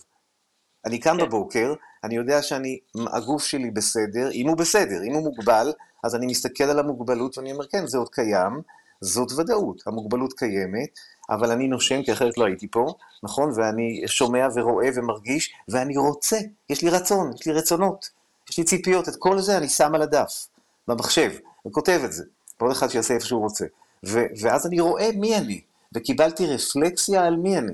אני 0.86 0.98
קם 0.98 1.16
כן. 1.18 1.26
בבוקר, 1.26 1.74
אני 2.04 2.16
יודע 2.16 2.42
שאני, 2.42 2.78
הגוף 3.12 3.44
שלי 3.44 3.70
בסדר, 3.70 4.30
אם 4.32 4.48
הוא 4.48 4.56
בסדר, 4.56 5.02
אם 5.02 5.12
הוא 5.12 5.22
מוגבל, 5.24 5.72
אז 6.04 6.14
אני 6.14 6.26
מסתכל 6.26 6.64
על 6.64 6.78
המוגבלות 6.78 7.38
ואני 7.38 7.52
אומר, 7.52 7.66
כן, 7.66 7.86
זה 7.86 7.98
עוד 7.98 8.08
קיים, 8.08 8.62
זאת 9.00 9.32
ודאות, 9.32 9.82
המוגבלות 9.86 10.32
קיימת, 10.32 10.88
אבל 11.30 11.50
אני 11.50 11.68
נושם, 11.68 12.02
כי 12.02 12.12
אחרת 12.12 12.38
לא 12.38 12.44
הייתי 12.44 12.68
פה, 12.70 12.94
נכון? 13.22 13.52
ואני 13.54 14.02
שומע 14.06 14.48
ורואה 14.54 14.88
ומרגיש, 14.94 15.54
ואני 15.68 15.96
רוצה, 15.96 16.38
יש 16.70 16.82
לי 16.82 16.90
רצון, 16.90 17.30
יש 17.40 17.46
לי 17.46 17.52
רצונות, 17.52 18.10
יש 18.50 18.58
לי 18.58 18.64
ציפיות, 18.64 19.08
את 19.08 19.16
כל 19.16 19.40
זה 19.40 19.56
אני 19.56 19.68
שם 19.68 19.94
על 19.94 20.02
הדף, 20.02 20.48
במחשב, 20.88 21.32
וכותב 21.66 22.00
את 22.04 22.12
זה. 22.12 22.24
כל 22.56 22.72
אחד 22.72 22.88
שיעשה 22.88 23.14
איפה 23.14 23.26
שהוא 23.26 23.40
רוצה. 23.40 23.66
ו- 24.06 24.26
ואז 24.40 24.66
אני 24.66 24.80
רואה 24.80 25.10
מי 25.14 25.36
אני, 25.36 25.60
וקיבלתי 25.92 26.46
רפלקסיה 26.46 27.24
על 27.24 27.36
מי 27.36 27.58
אני. 27.58 27.72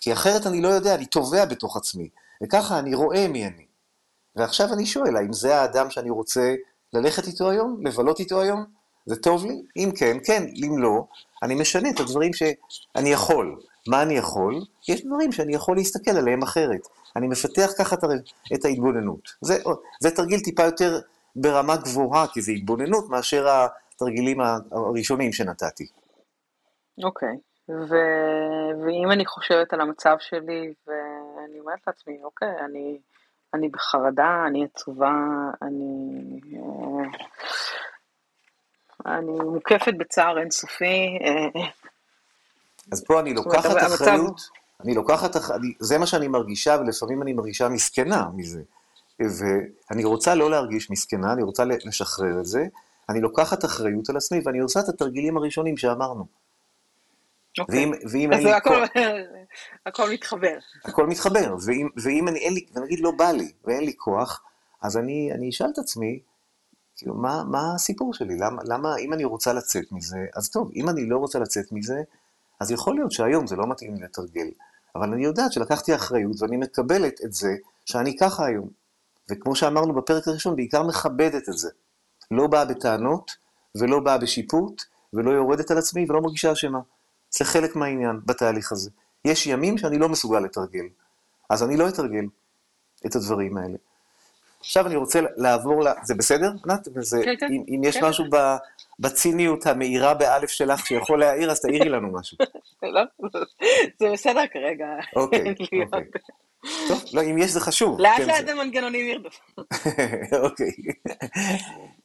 כי 0.00 0.12
אחרת 0.12 0.46
אני 0.46 0.60
לא 0.60 0.68
יודע, 0.68 0.94
אני 0.94 1.06
טובע 1.06 1.44
בתוך 1.44 1.76
עצמי, 1.76 2.08
וככה 2.42 2.78
אני 2.78 2.94
רואה 2.94 3.28
מי 3.28 3.46
אני. 3.46 3.64
ועכשיו 4.36 4.72
אני 4.72 4.86
שואל, 4.86 5.16
האם 5.16 5.32
זה 5.32 5.60
האדם 5.60 5.90
שאני 5.90 6.10
רוצה 6.10 6.54
ללכת 6.92 7.26
איתו 7.26 7.50
היום, 7.50 7.86
לבלות 7.86 8.20
איתו 8.20 8.40
היום? 8.40 8.64
זה 9.06 9.16
טוב 9.16 9.46
לי? 9.46 9.62
אם 9.76 9.90
כן, 9.98 10.16
כן, 10.24 10.42
אם 10.54 10.78
לא, 10.78 11.04
אני 11.42 11.54
משנה 11.54 11.90
את 11.90 12.00
הדברים 12.00 12.32
שאני 12.32 13.10
יכול. 13.10 13.60
מה 13.88 14.02
אני 14.02 14.14
יכול? 14.14 14.60
יש 14.88 15.04
דברים 15.04 15.32
שאני 15.32 15.54
יכול 15.54 15.76
להסתכל 15.76 16.10
עליהם 16.10 16.42
אחרת. 16.42 16.88
אני 17.16 17.28
מפתח 17.28 17.70
ככה 17.78 17.96
את 18.54 18.64
ההתבוננות. 18.64 19.28
זה, 19.40 19.54
זה 20.00 20.10
תרגיל 20.10 20.40
טיפה 20.40 20.62
יותר 20.62 21.00
ברמה 21.36 21.76
גבוהה, 21.76 22.26
כי 22.26 22.42
זה 22.42 22.52
התבוננות 22.52 23.08
מאשר 23.08 23.46
התרגילים 23.94 24.40
הראשונים 24.70 25.32
שנתתי. 25.32 25.86
אוקיי, 27.04 27.28
okay. 27.28 27.72
ו... 27.72 27.94
ואם 28.84 29.10
אני 29.12 29.26
חושבת 29.26 29.72
על 29.72 29.80
המצב 29.80 30.16
שלי, 30.18 30.74
ואני 30.86 31.60
אומרת 31.60 31.80
לעצמי, 31.86 32.18
אוקיי, 32.24 32.54
אני, 32.64 32.98
אני 33.54 33.68
בחרדה, 33.68 34.44
אני 34.46 34.64
עצובה, 34.64 35.14
אני... 35.62 36.40
אני 39.06 39.32
מוקפת 39.32 39.94
בצער 39.98 40.38
אינסופי. 40.38 41.18
אז 42.92 43.04
פה 43.04 43.20
אני 43.20 43.34
לוקחת 43.34 43.76
אחריות, 43.76 44.40
אני 44.84 44.94
לוקחת, 44.94 45.36
זה 45.80 45.98
מה 45.98 46.06
שאני 46.06 46.28
מרגישה, 46.28 46.76
ולפעמים 46.80 47.22
אני 47.22 47.32
מרגישה 47.32 47.68
מסכנה 47.68 48.28
מזה. 48.34 48.62
ואני 49.20 50.04
רוצה 50.04 50.34
לא 50.34 50.50
להרגיש 50.50 50.90
מסכנה, 50.90 51.32
אני 51.32 51.42
רוצה 51.42 51.64
לשחרר 51.64 52.40
את 52.40 52.46
זה, 52.46 52.66
אני 53.08 53.20
לוקחת 53.20 53.64
אחריות 53.64 54.10
על 54.10 54.16
עצמי, 54.16 54.40
ואני 54.44 54.58
עושה 54.58 54.80
את 54.80 54.88
התרגילים 54.88 55.36
הראשונים 55.36 55.76
שאמרנו. 55.76 56.26
אוקיי. 57.58 57.78
ואם, 57.78 57.92
ואם 58.10 58.32
אין 58.32 58.42
לי 58.42 58.52
הכל, 58.52 58.70
כוח... 58.70 58.88
הכל 59.86 60.10
מתחבר. 60.10 60.56
הכל 60.84 61.06
מתחבר, 61.06 61.54
ואם, 61.66 61.88
ואם 61.96 62.28
אני, 62.28 62.38
אין 62.38 62.54
לי, 62.54 62.66
ונגיד 62.74 63.00
לא 63.00 63.10
בא 63.10 63.30
לי, 63.30 63.52
ואין 63.64 63.84
לי 63.84 63.92
כוח, 63.96 64.42
אז 64.82 64.96
אני, 64.96 65.32
אני 65.32 65.48
אשאל 65.48 65.66
את 65.72 65.78
עצמי, 65.78 66.20
כאילו, 66.96 67.14
מה, 67.14 67.44
מה 67.44 67.74
הסיפור 67.74 68.14
שלי? 68.14 68.36
למה, 68.38 68.62
למה, 68.64 68.96
אם 68.96 69.12
אני 69.12 69.24
רוצה 69.24 69.52
לצאת 69.52 69.92
מזה, 69.92 70.26
אז 70.36 70.48
טוב, 70.50 70.70
אם 70.74 70.88
אני 70.88 71.06
לא 71.06 71.18
רוצה 71.18 71.38
לצאת 71.38 71.72
מזה, 71.72 72.02
אז 72.60 72.70
יכול 72.70 72.94
להיות 72.94 73.12
שהיום 73.12 73.46
זה 73.46 73.56
לא 73.56 73.66
מתאים 73.66 73.94
לי 73.94 74.02
לתרגל. 74.02 74.48
אבל 74.94 75.12
אני 75.12 75.24
יודעת 75.24 75.52
שלקחתי 75.52 75.94
אחריות 75.94 76.42
ואני 76.42 76.56
מקבלת 76.56 77.20
את 77.24 77.32
זה 77.32 77.56
שאני 77.84 78.16
ככה 78.16 78.46
היום. 78.46 78.68
וכמו 79.30 79.56
שאמרנו 79.56 79.94
בפרק 79.94 80.28
הראשון, 80.28 80.56
בעיקר 80.56 80.82
מכבדת 80.82 81.48
את 81.48 81.58
זה. 81.58 81.70
לא 82.30 82.46
באה 82.46 82.64
בטענות, 82.64 83.36
ולא 83.74 84.00
באה 84.00 84.18
בשיפוט, 84.18 84.82
ולא 85.12 85.30
יורדת 85.30 85.70
על 85.70 85.78
עצמי, 85.78 86.06
ולא 86.08 86.20
מרגישה 86.20 86.52
אשמה. 86.52 86.80
זה 87.30 87.44
חלק 87.44 87.76
מהעניין 87.76 88.20
בתהליך 88.26 88.72
הזה. 88.72 88.90
יש 89.24 89.46
ימים 89.46 89.78
שאני 89.78 89.98
לא 89.98 90.08
מסוגל 90.08 90.40
לתרגל, 90.40 90.84
אז 91.50 91.62
אני 91.62 91.76
לא 91.76 91.88
אתרגל 91.88 92.24
את 93.06 93.16
הדברים 93.16 93.56
האלה. 93.56 93.76
עכשיו 94.64 94.86
אני 94.86 94.96
רוצה 94.96 95.20
לעבור 95.36 95.84
ל... 95.84 95.88
זה 96.02 96.14
בסדר, 96.14 96.50
ענת? 96.64 96.88
כן, 97.24 97.34
כן. 97.40 97.46
אם, 97.52 97.62
אם 97.68 97.80
יש 97.84 97.96
כן. 97.96 98.04
משהו 98.04 98.24
ב, 98.30 98.36
בציניות 99.00 99.66
המאירה 99.66 100.14
באלף 100.14 100.50
שלך 100.50 100.86
שיכול 100.86 101.20
להעיר, 101.20 101.50
אז 101.50 101.60
תעירי 101.60 101.88
לנו 101.88 102.12
משהו. 102.12 102.38
לא, 102.82 103.02
זה 103.98 104.10
בסדר 104.12 104.42
כרגע. 104.52 104.86
אוקיי, 105.16 105.54
אוקיי. 105.84 106.04
טוב, 106.88 107.04
לא, 107.14 107.22
אם 107.22 107.38
יש 107.38 107.50
זה 107.50 107.60
חשוב. 107.60 108.00
לאט 108.00 108.16
כן, 108.16 108.26
לאט 108.26 108.48
המנגנונים 108.48 109.06
ירדו. 109.06 109.28
אוקיי. 110.44 110.70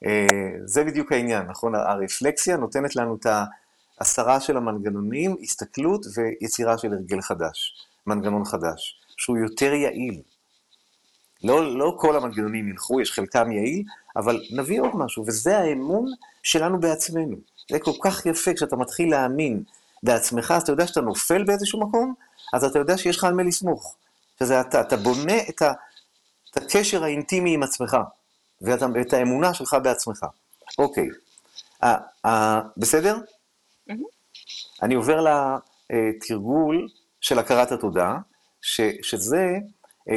אה, 0.05 0.49
זה 0.65 0.83
בדיוק 0.83 1.11
העניין, 1.11 1.45
נכון? 1.47 1.75
הרפלקסיה 1.75 2.57
נותנת 2.57 2.95
לנו 2.95 3.15
את 3.15 3.25
ההסרה 3.99 4.39
של 4.39 4.57
המנגנונים, 4.57 5.35
הסתכלות 5.41 6.05
ויצירה 6.15 6.77
של 6.77 6.93
הרגל 6.93 7.21
חדש, 7.21 7.87
מנגנון 8.07 8.45
חדש, 8.45 8.99
שהוא 9.17 9.37
יותר 9.37 9.73
יעיל. 9.73 10.21
לא, 11.43 11.77
לא 11.77 11.95
כל 11.97 12.15
המנגנונים 12.15 12.69
ילכו, 12.69 13.01
יש 13.01 13.11
חלקם 13.11 13.51
יעיל, 13.51 13.83
אבל 14.15 14.41
נביא 14.51 14.81
עוד 14.81 14.95
משהו, 14.95 15.23
וזה 15.27 15.57
האמון 15.57 16.05
שלנו 16.43 16.79
בעצמנו. 16.79 17.37
זה 17.71 17.79
כל 17.79 17.91
כך 18.01 18.25
יפה 18.25 18.53
כשאתה 18.53 18.75
מתחיל 18.75 19.11
להאמין 19.11 19.63
בעצמך, 20.03 20.53
אז 20.55 20.61
אתה 20.61 20.71
יודע 20.71 20.87
שאתה 20.87 21.01
נופל 21.01 21.43
באיזשהו 21.43 21.79
מקום, 21.79 22.13
אז 22.53 22.63
אתה 22.63 22.79
יודע 22.79 22.97
שיש 22.97 23.17
לך 23.17 23.23
על 23.23 23.33
מי 23.33 23.43
לסמוך. 23.43 23.95
שזה 24.39 24.61
אתה, 24.61 24.81
אתה 24.81 24.97
בונה 24.97 25.37
את, 25.49 25.61
ה, 25.61 25.73
את 26.51 26.57
הקשר 26.57 27.03
האינטימי 27.03 27.53
עם 27.53 27.63
עצמך, 27.63 27.97
ואת, 28.61 28.79
ואת 28.93 29.13
האמונה 29.13 29.53
שלך 29.53 29.77
בעצמך. 29.83 30.25
אוקיי, 30.77 31.09
아, 31.83 31.85
아, 32.25 32.29
בסדר? 32.77 33.17
Mm-hmm. 33.89 33.93
אני 34.81 34.95
עובר 34.95 35.25
לתרגול 35.89 36.87
של 37.21 37.39
הכרת 37.39 37.71
התודה, 37.71 38.17
ש, 38.61 38.81
שזה 39.01 39.37
אה, 39.37 39.57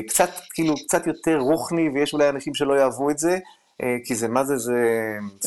קצת, 0.08 0.30
כאילו, 0.54 0.74
קצת 0.74 1.06
יותר 1.06 1.38
רוחני, 1.38 1.88
ויש 1.88 2.12
אולי 2.12 2.28
אנשים 2.28 2.54
שלא 2.54 2.74
יאהבו 2.74 3.10
את 3.10 3.18
זה, 3.18 3.38
אה, 3.82 3.96
כי 4.04 4.14
זה, 4.14 4.28
מה 4.28 4.44
זה, 4.44 4.56
זה, 4.56 4.74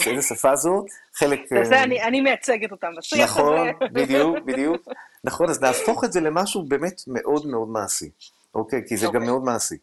איזה 0.08 0.22
שפה 0.22 0.56
זו? 0.56 0.86
חלק... 1.14 1.40
זה, 1.64 1.76
אה, 1.76 1.84
אני, 1.84 2.04
אני 2.04 2.22
מייצגת 2.22 2.72
אותם 2.72 2.88
בשיח 2.98 3.38
הזה. 3.38 3.42
נכון, 3.42 3.68
בדיוק, 3.94 4.38
בדיוק. 4.46 4.88
נכון, 5.24 5.50
אז 5.50 5.62
נהפוך 5.62 6.04
את 6.04 6.14
זה 6.14 6.22
למשהו 6.22 6.64
באמת 6.64 7.02
מאוד 7.08 7.48
מאוד 7.48 7.68
מעשי, 7.68 8.10
אוקיי? 8.56 8.82
כי 8.88 8.98
זה. 8.98 9.06
גם 9.06 9.14
אוקיי. 9.16 9.28
מאוד 9.28 9.44
מעשי. 9.44 9.76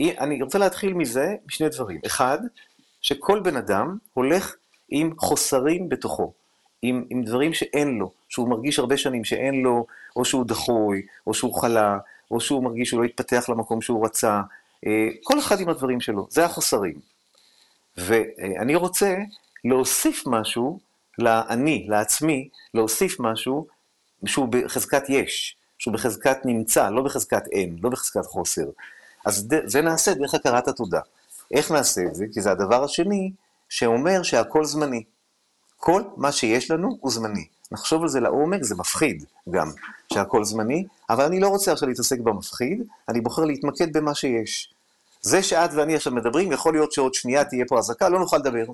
אני 0.00 0.42
רוצה 0.42 0.58
להתחיל 0.58 0.94
מזה, 0.94 1.34
משני 1.46 1.68
דברים. 1.68 2.00
אחד, 2.06 2.38
שכל 3.02 3.40
בן 3.40 3.56
אדם 3.56 3.96
הולך 4.14 4.56
עם 4.88 5.10
חוסרים 5.18 5.88
בתוכו, 5.88 6.32
עם, 6.82 7.04
עם 7.10 7.22
דברים 7.22 7.54
שאין 7.54 7.98
לו, 7.98 8.12
שהוא 8.28 8.48
מרגיש 8.48 8.78
הרבה 8.78 8.96
שנים 8.96 9.24
שאין 9.24 9.62
לו, 9.62 9.86
או 10.16 10.24
שהוא 10.24 10.44
דחוי, 10.46 11.02
או 11.26 11.34
שהוא 11.34 11.60
חלה, 11.60 11.98
או 12.30 12.40
שהוא 12.40 12.64
מרגיש 12.64 12.88
שהוא 12.88 13.00
לא 13.00 13.04
התפתח 13.04 13.48
למקום 13.48 13.82
שהוא 13.82 14.04
רצה, 14.04 14.40
אה, 14.86 15.08
כל 15.22 15.38
אחד 15.38 15.60
עם 15.60 15.68
הדברים 15.68 16.00
שלו, 16.00 16.26
זה 16.30 16.44
החוסרים. 16.44 17.00
ואני 17.96 18.74
רוצה 18.74 19.16
להוסיף 19.64 20.22
משהו 20.26 20.80
לאני, 21.18 21.86
לעצמי, 21.88 22.48
להוסיף 22.74 23.20
משהו 23.20 23.66
שהוא 24.26 24.48
בחזקת 24.48 25.02
יש, 25.08 25.56
שהוא 25.78 25.94
בחזקת 25.94 26.38
נמצא, 26.44 26.90
לא 26.90 27.02
בחזקת 27.02 27.42
אין, 27.52 27.76
לא 27.82 27.90
בחזקת 27.90 28.26
חוסר. 28.26 28.64
אז 29.26 29.48
זה 29.64 29.82
נעשה 29.82 30.14
דרך 30.14 30.34
הכרת 30.34 30.68
התודה. 30.68 31.00
איך 31.54 31.70
נעשה 31.70 32.00
את 32.02 32.14
זה? 32.14 32.24
כי 32.32 32.40
זה 32.40 32.50
הדבר 32.50 32.84
השני 32.84 33.32
שאומר 33.68 34.22
שהכל 34.22 34.64
זמני. 34.64 35.04
כל 35.80 36.02
מה 36.16 36.32
שיש 36.32 36.70
לנו 36.70 36.98
הוא 37.00 37.10
זמני. 37.10 37.46
נחשוב 37.72 38.02
על 38.02 38.08
זה 38.08 38.20
לעומק, 38.20 38.62
זה 38.62 38.74
מפחיד 38.74 39.24
גם, 39.50 39.70
שהכל 40.12 40.44
זמני, 40.44 40.84
אבל 41.10 41.24
אני 41.24 41.40
לא 41.40 41.48
רוצה 41.48 41.72
עכשיו 41.72 41.88
להתעסק 41.88 42.18
במפחיד, 42.18 42.82
אני 43.08 43.20
בוחר 43.20 43.44
להתמקד 43.44 43.92
במה 43.92 44.14
שיש. 44.14 44.74
זה 45.22 45.42
שאת 45.42 45.70
ואני 45.74 45.96
עכשיו 45.96 46.12
מדברים, 46.12 46.52
יכול 46.52 46.74
להיות 46.74 46.92
שעוד 46.92 47.14
שנייה 47.14 47.44
תהיה 47.44 47.64
פה 47.68 47.78
אזעקה, 47.78 48.08
לא 48.08 48.18
נוכל 48.18 48.36
לדבר. 48.36 48.64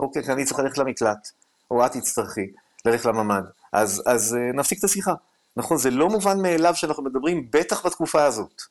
אוקיי, 0.00 0.22
כי 0.22 0.32
אני 0.32 0.44
צריך 0.44 0.60
ללכת 0.60 0.78
למקלט, 0.78 1.30
או 1.70 1.86
את 1.86 1.92
תצטרכי 1.92 2.46
ללכת 2.84 3.04
לממ"ד. 3.04 3.42
אז, 3.72 4.02
אז 4.06 4.36
uh, 4.36 4.56
נפסיק 4.56 4.78
את 4.78 4.84
השיחה. 4.84 5.14
נכון, 5.56 5.76
זה 5.76 5.90
לא 5.90 6.08
מובן 6.08 6.42
מאליו 6.42 6.74
שאנחנו 6.74 7.02
מדברים, 7.02 7.46
בטח 7.50 7.86
בתקופה 7.86 8.24
הזאת. 8.24 8.62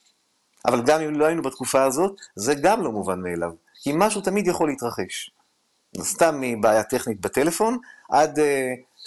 אבל 0.66 0.82
גם 0.82 1.02
אם 1.02 1.20
לא 1.20 1.26
היינו 1.26 1.42
בתקופה 1.42 1.84
הזאת, 1.84 2.16
זה 2.36 2.56
גם 2.56 2.84
לא 2.84 2.92
מובן 2.92 3.22
מאליו. 3.22 3.52
כי 3.82 3.92
משהו 3.96 4.22
תמיד 4.22 4.48
יכול 4.48 4.70
להתרחש. 4.70 5.32
סתם 6.02 6.38
מבעיה 6.41 6.84
טכנית 6.84 7.21
בטלפון, 7.21 7.78
עד 8.10 8.39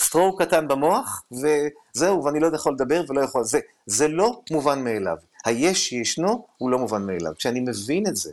סטרוק 0.00 0.42
קטן 0.42 0.68
במוח, 0.68 1.22
וזהו, 1.32 2.24
ואני 2.24 2.40
לא 2.40 2.50
יכול 2.54 2.72
לדבר 2.72 3.04
ולא 3.08 3.20
יכול... 3.20 3.44
זה, 3.44 3.60
זה 3.86 4.08
לא 4.08 4.40
מובן 4.50 4.84
מאליו. 4.84 5.16
היש 5.44 5.88
שישנו 5.88 6.46
הוא 6.58 6.70
לא 6.70 6.78
מובן 6.78 7.06
מאליו. 7.06 7.32
כשאני 7.38 7.60
מבין 7.60 8.06
את 8.06 8.16
זה, 8.16 8.32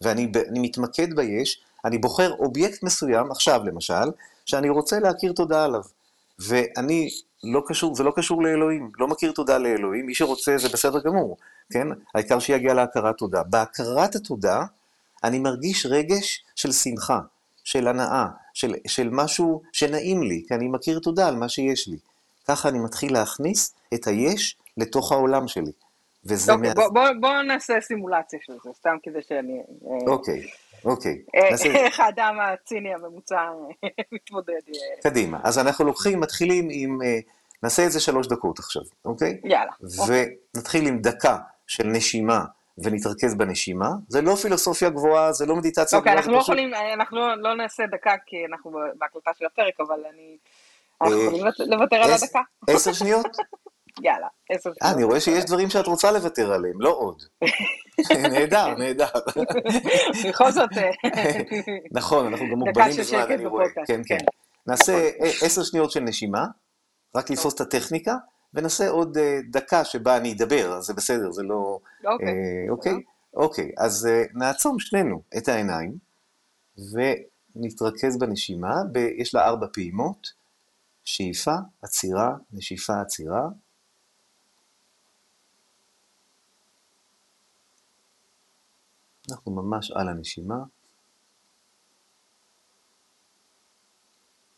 ואני 0.00 0.32
מתמקד 0.50 1.16
ביש, 1.16 1.62
אני 1.84 1.98
בוחר 1.98 2.32
אובייקט 2.32 2.82
מסוים, 2.82 3.30
עכשיו 3.30 3.64
למשל, 3.64 4.10
שאני 4.46 4.68
רוצה 4.68 4.98
להכיר 4.98 5.32
תודה 5.32 5.64
עליו. 5.64 5.82
ואני 6.38 7.10
לא 7.44 7.62
קשור, 7.66 7.94
זה 7.94 8.02
לא 8.02 8.12
קשור 8.16 8.42
לאלוהים, 8.42 8.90
לא 8.98 9.08
מכיר 9.08 9.32
תודה 9.32 9.58
לאלוהים, 9.58 10.06
מי 10.06 10.14
שרוצה 10.14 10.58
זה 10.58 10.68
בסדר 10.68 11.00
גמור, 11.00 11.36
כן? 11.72 11.88
העיקר 12.14 12.38
שיגיע 12.38 12.74
להכרת 12.74 13.16
תודה. 13.18 13.42
בהכרת 13.42 14.14
התודה, 14.14 14.64
אני 15.24 15.38
מרגיש 15.38 15.86
רגש 15.86 16.44
של 16.56 16.72
שמחה, 16.72 17.20
של 17.64 17.88
הנאה, 17.88 18.26
של, 18.54 18.74
של 18.86 19.08
משהו 19.12 19.62
שנעים 19.72 20.22
לי, 20.22 20.42
כי 20.48 20.54
אני 20.54 20.68
מכיר 20.68 20.98
תודה 20.98 21.28
על 21.28 21.36
מה 21.36 21.48
שיש 21.48 21.88
לי. 21.88 21.96
ככה 22.48 22.68
אני 22.68 22.78
מתחיל 22.78 23.12
להכניס 23.12 23.74
את 23.94 24.06
היש 24.06 24.56
לתוך 24.76 25.12
העולם 25.12 25.48
שלי. 25.48 25.72
וזה... 26.24 26.52
אוקיי, 26.52 26.68
מה... 26.68 26.74
בוא, 26.74 26.88
בוא, 26.88 27.08
בוא 27.20 27.42
נעשה 27.42 27.80
סימולציה 27.80 28.38
של 28.42 28.52
זה, 28.64 28.70
סתם 28.74 28.96
כדי 29.02 29.22
שאני... 29.28 29.58
אה, 29.58 30.12
אוקיי, 30.12 30.42
אוקיי. 30.84 31.22
אה, 31.34 31.48
איך 31.86 32.00
האדם 32.00 32.36
הציני 32.40 32.94
הממוצע 32.94 33.36
אה, 33.84 33.88
מתמודד. 34.12 34.60
קדימה, 35.02 35.40
אז 35.44 35.58
אנחנו 35.58 35.84
לוקחים, 35.84 36.20
מתחילים 36.20 36.68
עם... 36.70 36.98
נעשה 37.62 37.86
את 37.86 37.92
זה 37.92 38.00
שלוש 38.00 38.26
דקות 38.26 38.58
עכשיו, 38.58 38.82
אוקיי? 39.04 39.40
יאללה. 39.44 39.72
אוקיי. 39.98 40.36
ונתחיל 40.54 40.86
עם 40.86 40.98
דקה 40.98 41.38
של 41.66 41.86
נשימה 41.86 42.44
ונתרכז 42.78 43.34
בנשימה. 43.34 43.88
זה 44.08 44.22
לא 44.22 44.34
פילוסופיה 44.34 44.90
גבוהה, 44.90 45.32
זה 45.32 45.46
לא 45.46 45.56
מדיטציה 45.56 45.98
אוקיי, 45.98 46.12
גבוהה, 46.12 46.16
אנחנו 46.16 46.32
זה 46.32 46.36
לא. 46.36 46.42
יכולים, 46.42 46.74
אנחנו 46.94 47.36
לא- 47.36 47.54
נעשה 47.54 47.82
דקה, 47.92 48.14
כי 48.26 48.36
אנחנו 48.50 48.70
בהקלטה 48.98 49.30
של 49.38 49.46
הפרק, 49.46 49.80
אבל 49.80 50.00
אני... 50.14 50.36
אנחנו 51.02 51.20
אה, 51.20 51.24
יכולים 51.24 51.44
לוותר 51.70 51.96
על 51.96 52.10
הדקה? 52.12 52.40
עשר 52.68 52.92
שניות? 52.92 53.26
יאללה, 54.02 54.26
עשר 54.50 54.70
אה, 54.70 54.74
שניות. 54.74 54.94
אני 54.94 55.04
רואה 55.04 55.20
שיש 55.20 55.44
דברים 55.44 55.70
שאת 55.70 55.86
רוצה 55.86 56.12
לוותר 56.12 56.52
עליהם, 56.52 56.80
לא 56.80 56.90
עוד. 56.90 57.22
נהדר, 58.32 58.74
נהדר. 58.74 59.06
בכל 60.28 60.52
זאת, 60.52 60.70
נכון, 61.92 62.26
אנחנו 62.26 62.46
גם 62.50 62.58
מוגבלים 62.58 62.96
בזמן, 62.98 63.18
אני 63.20 63.46
רואה. 63.46 63.64
כן, 63.74 63.82
כן. 63.86 64.02
כן. 64.06 64.24
נעשה 64.66 65.10
עשר 65.18 65.62
שניות 65.62 65.90
של 65.90 66.00
נשימה, 66.00 66.46
רק 67.16 67.30
לתפוס 67.30 67.54
את 67.54 67.60
הטכניקה, 67.60 68.14
ונעשה 68.54 68.88
עוד 68.88 69.16
אה, 69.16 69.40
דקה 69.50 69.84
שבה 69.84 70.16
אני 70.16 70.32
אדבר, 70.32 70.72
אז 70.76 70.84
זה 70.84 70.94
בסדר, 70.94 71.30
זה 71.30 71.42
לא... 71.42 71.80
אוקיי. 72.04 72.28
אה, 72.28 72.70
אוקיי? 72.70 73.02
אוקיי, 73.34 73.72
אז 73.78 74.06
אה, 74.06 74.24
נעצום 74.34 74.78
שנינו 74.78 75.22
את 75.36 75.48
העיניים, 75.48 75.98
ונתרכז 76.78 78.18
בנשימה, 78.18 78.74
ב- 78.92 78.98
יש 79.16 79.34
לה 79.34 79.44
ארבע 79.44 79.66
פעימות, 79.72 80.32
שאיפה, 81.04 81.54
עצירה, 81.82 82.36
נשיפה, 82.52 83.00
עצירה. 83.00 83.48
אנחנו 89.30 89.52
ממש 89.52 89.90
על 89.90 90.08
הנשימה. 90.08 90.56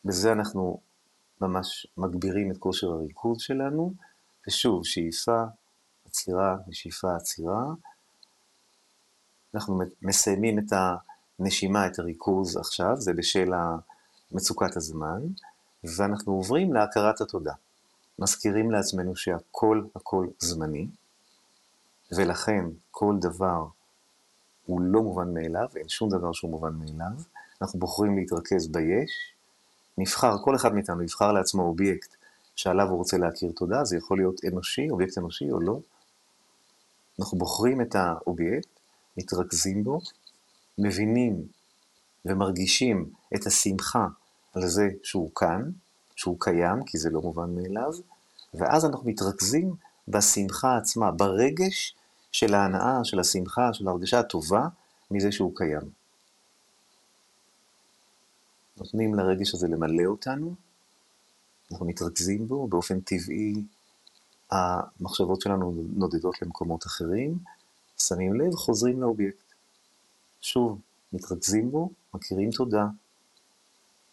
בזה 0.05 0.33
אנחנו 0.33 0.81
ממש 1.41 1.87
מגבירים 1.97 2.51
את 2.51 2.59
כושר 2.59 2.87
הריכוז 2.91 3.41
שלנו, 3.41 3.93
ושוב, 4.49 4.85
שאיפה, 4.85 5.45
עצירה, 6.07 6.57
נשיפה, 6.67 7.17
עצירה. 7.17 7.65
אנחנו 9.55 9.81
מסיימים 10.03 10.59
את 10.59 10.73
הנשימה, 11.39 11.87
את 11.87 11.99
הריכוז 11.99 12.57
עכשיו, 12.57 12.97
זה 12.97 13.13
בשל 13.13 13.51
מצוקת 14.33 14.77
הזמן, 14.77 15.21
ואנחנו 15.85 16.33
עוברים 16.33 16.73
להכרת 16.73 17.21
התודה. 17.21 17.53
מזכירים 18.19 18.71
לעצמנו 18.71 19.17
שהכל 19.17 19.85
הכל 19.97 20.27
זמני, 20.39 20.87
ולכן 22.13 22.65
כל 22.91 23.17
דבר 23.21 23.67
הוא 24.67 24.81
לא 24.81 25.03
מובן 25.03 25.35
מאליו, 25.35 25.69
אין 25.77 25.89
שום 25.89 26.11
דבר 26.11 26.33
שהוא 26.33 26.51
מובן 26.51 26.73
מאליו. 26.75 27.23
אנחנו 27.63 27.79
בוחרים 27.81 28.17
להתרכז 28.19 28.69
ביש, 28.69 29.33
נבחר, 29.99 30.39
כל 30.45 30.57
אחד 30.57 30.75
מאיתנו 30.75 31.03
יבחר 31.03 31.33
לעצמו 31.33 31.63
אובייקט 31.63 32.15
שעליו 32.57 32.89
הוא 32.89 32.99
רוצה 32.99 33.19
להכיר 33.19 33.53
תודה, 33.57 33.85
זה 33.85 33.97
יכול 33.97 34.19
להיות 34.19 34.41
אנושי, 34.45 34.91
אובייקט 34.91 35.19
אנושי 35.19 35.51
או 35.51 35.61
לא. 35.61 35.79
אנחנו 37.21 37.39
בוחרים 37.39 37.81
את 37.81 37.95
האובייקט, 37.95 38.69
מתרכזים 39.17 39.85
בו, 39.85 40.01
מבינים 40.79 41.43
ומרגישים 42.25 43.11
את 43.35 43.47
השמחה 43.47 44.07
על 44.55 44.67
זה 44.67 44.89
שהוא 45.03 45.31
כאן, 45.35 45.71
שהוא 46.17 46.37
קיים, 46.41 46.85
כי 46.87 46.99
זה 46.99 47.11
לא 47.11 47.21
מובן 47.21 47.55
מאליו, 47.55 47.93
ואז 48.55 48.85
אנחנו 48.85 49.11
מתרכזים 49.11 49.75
בשמחה 50.09 50.77
עצמה, 50.77 51.11
ברגש 51.11 51.95
של 52.33 52.55
ההנאה, 52.55 53.05
של 53.05 53.21
השמחה, 53.21 53.73
של 53.73 53.89
ההרגשה 53.89 54.19
הטובה 54.19 54.69
מזה 55.11 55.33
שהוא 55.33 55.53
קיים. 55.57 56.06
נותנים 58.77 59.15
לרגש 59.15 59.55
הזה 59.55 59.69
למלא 59.69 60.05
אותנו, 60.07 60.55
אנחנו 61.71 61.87
מתרכזים 61.87 62.49
בו, 62.49 62.69
באופן 62.69 63.01
טבעי 63.01 63.55
המחשבות 64.51 65.41
שלנו 65.41 65.85
נודדות 65.97 66.43
למקומות 66.43 66.87
אחרים, 66.87 67.39
שמים 67.99 68.41
לב, 68.41 68.55
חוזרים 68.55 69.01
לאובייקט. 69.01 69.53
שוב, 70.41 70.81
מתרכזים 71.13 71.71
בו, 71.71 71.91
מכירים 72.15 72.51
תודה, 72.51 72.87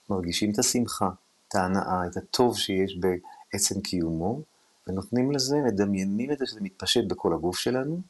מרגישים 0.09 0.51
את 0.51 0.59
השמחה, 0.59 1.09
את 1.47 1.55
ההנאה, 1.55 2.07
את 2.07 2.17
הטוב 2.17 2.57
שיש 2.57 2.97
בעצם 2.97 3.81
קיומו, 3.81 4.41
ונותנים 4.87 5.31
לזה, 5.31 5.55
מדמיינים 5.65 6.31
את 6.31 6.37
זה 6.37 6.45
שזה 6.45 6.61
מתפשט 6.61 7.03
בכל 7.07 7.33
הגוף 7.33 7.57
שלנו, 7.57 8.01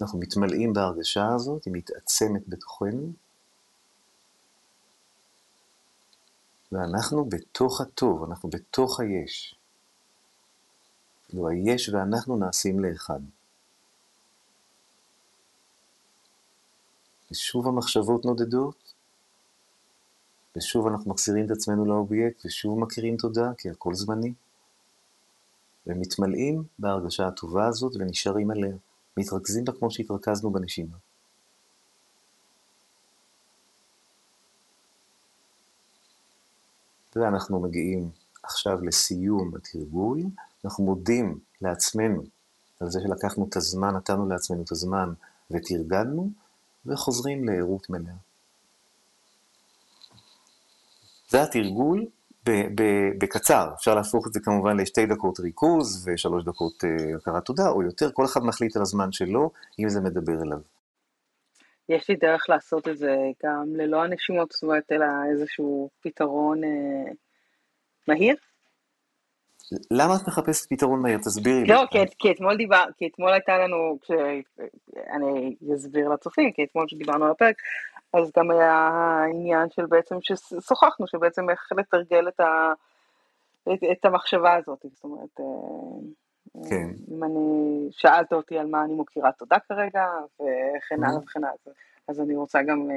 אנחנו 0.00 0.18
מתמלאים 0.18 0.72
בהרגשה 0.72 1.28
הזאת, 1.34 1.64
היא 1.64 1.74
מתעצמת 1.76 2.42
בתוכנו, 2.48 3.12
ואנחנו 6.72 7.24
בתוך 7.24 7.80
הטוב, 7.80 8.24
אנחנו 8.24 8.50
בתוך 8.50 9.00
היש. 9.00 9.54
כאילו 11.28 11.48
היש 11.48 11.88
ואנחנו 11.88 12.36
נעשים 12.36 12.80
לאחד. 12.80 13.20
ושוב 17.30 17.68
המחשבות 17.68 18.24
נודדות, 18.24 18.94
ושוב 20.56 20.86
אנחנו 20.86 21.10
מחזירים 21.10 21.46
את 21.46 21.50
עצמנו 21.50 21.84
לאובייקט, 21.84 22.46
ושוב 22.46 22.78
מכירים 22.78 23.16
תודה, 23.16 23.50
כי 23.58 23.70
הכל 23.70 23.94
זמני. 23.94 24.32
ומתמלאים 25.86 26.64
בהרגשה 26.78 27.26
הטובה 27.26 27.66
הזאת 27.66 27.92
ונשארים 27.96 28.50
עליה. 28.50 28.76
מתרכזים 29.16 29.64
בה 29.64 29.72
כמו 29.72 29.90
שהתרכזנו 29.90 30.50
בנשימה. 30.50 30.96
ואנחנו 37.16 37.60
מגיעים 37.60 38.10
עכשיו 38.42 38.84
לסיום 38.84 39.52
התרגול, 39.56 40.18
אנחנו 40.64 40.84
מודים 40.84 41.38
לעצמנו 41.62 42.22
על 42.80 42.90
זה 42.90 43.00
שלקחנו 43.00 43.46
את 43.48 43.56
הזמן, 43.56 43.94
נתנו 43.96 44.28
לעצמנו 44.28 44.62
את 44.62 44.72
הזמן 44.72 45.12
ותרגלנו, 45.50 46.30
וחוזרים 46.86 47.44
לערות 47.44 47.90
מלאה. 47.90 48.14
זה 51.28 51.42
התרגול 51.42 52.06
בקצר, 53.18 53.70
אפשר 53.74 53.94
להפוך 53.94 54.26
את 54.26 54.32
זה 54.32 54.40
כמובן 54.40 54.76
לשתי 54.76 55.06
דקות 55.06 55.40
ריכוז 55.40 56.08
ושלוש 56.08 56.44
דקות 56.44 56.84
uh, 56.84 57.16
הכרת 57.16 57.44
תודה, 57.44 57.68
או 57.68 57.82
יותר, 57.82 58.10
כל 58.12 58.24
אחד 58.24 58.40
מחליט 58.40 58.76
על 58.76 58.82
הזמן 58.82 59.12
שלו, 59.12 59.50
אם 59.78 59.88
זה 59.88 60.00
מדבר 60.00 60.42
אליו. 60.42 60.58
יש 61.92 62.10
לי 62.10 62.16
דרך 62.16 62.48
לעשות 62.48 62.88
את 62.88 62.98
זה 62.98 63.16
גם 63.44 63.64
ללא 63.76 64.02
הנשימות, 64.02 64.52
זאת 64.52 64.62
אומרת, 64.62 64.92
אלא 64.92 65.06
איזשהו 65.30 65.90
פתרון 66.02 66.64
אה, 66.64 67.12
מהיר? 68.08 68.36
למה 69.90 70.16
את 70.16 70.28
מחפשת 70.28 70.68
פתרון 70.70 71.02
מהיר? 71.02 71.18
תסבירי 71.18 71.60
לי. 71.60 71.66
לא, 71.66 71.84
כי, 71.90 71.98
כי 72.18 72.30
אתמול 72.30 72.56
דיבר, 72.56 72.84
כי 72.96 73.06
אתמול 73.06 73.32
הייתה 73.32 73.58
לנו, 73.58 73.98
כש... 74.02 74.10
אני 75.12 75.56
אסביר 75.74 76.08
לצופים, 76.08 76.52
כי 76.52 76.64
אתמול 76.64 76.86
כשדיברנו 76.86 77.24
על 77.24 77.30
הפרק, 77.30 77.56
אז 78.12 78.30
גם 78.38 78.50
היה 78.50 78.72
העניין 78.72 79.70
של 79.70 79.86
בעצם, 79.86 80.16
ששוחחנו, 80.20 81.06
שבעצם 81.06 81.50
איך 81.50 81.68
לתרגל 81.78 82.28
את, 82.28 82.40
ה, 82.40 82.72
את, 83.62 83.78
את 83.92 84.04
המחשבה 84.04 84.54
הזאת, 84.54 84.86
זאת 84.94 85.04
אומרת, 85.04 85.40
כן. 86.70 86.88
אם 87.10 87.24
אני, 87.24 87.88
שאלת 87.90 88.32
אותי 88.32 88.58
על 88.58 88.66
מה 88.66 88.84
אני 88.84 88.94
מוקירה 88.94 89.32
תודה 89.32 89.56
כרגע, 89.68 90.06
וכן 90.34 91.04
הלאה 91.04 91.18
וכן 91.18 91.44
הלאה, 91.44 91.74
אז 92.08 92.20
אני 92.20 92.36
רוצה 92.36 92.62
גם 92.62 92.88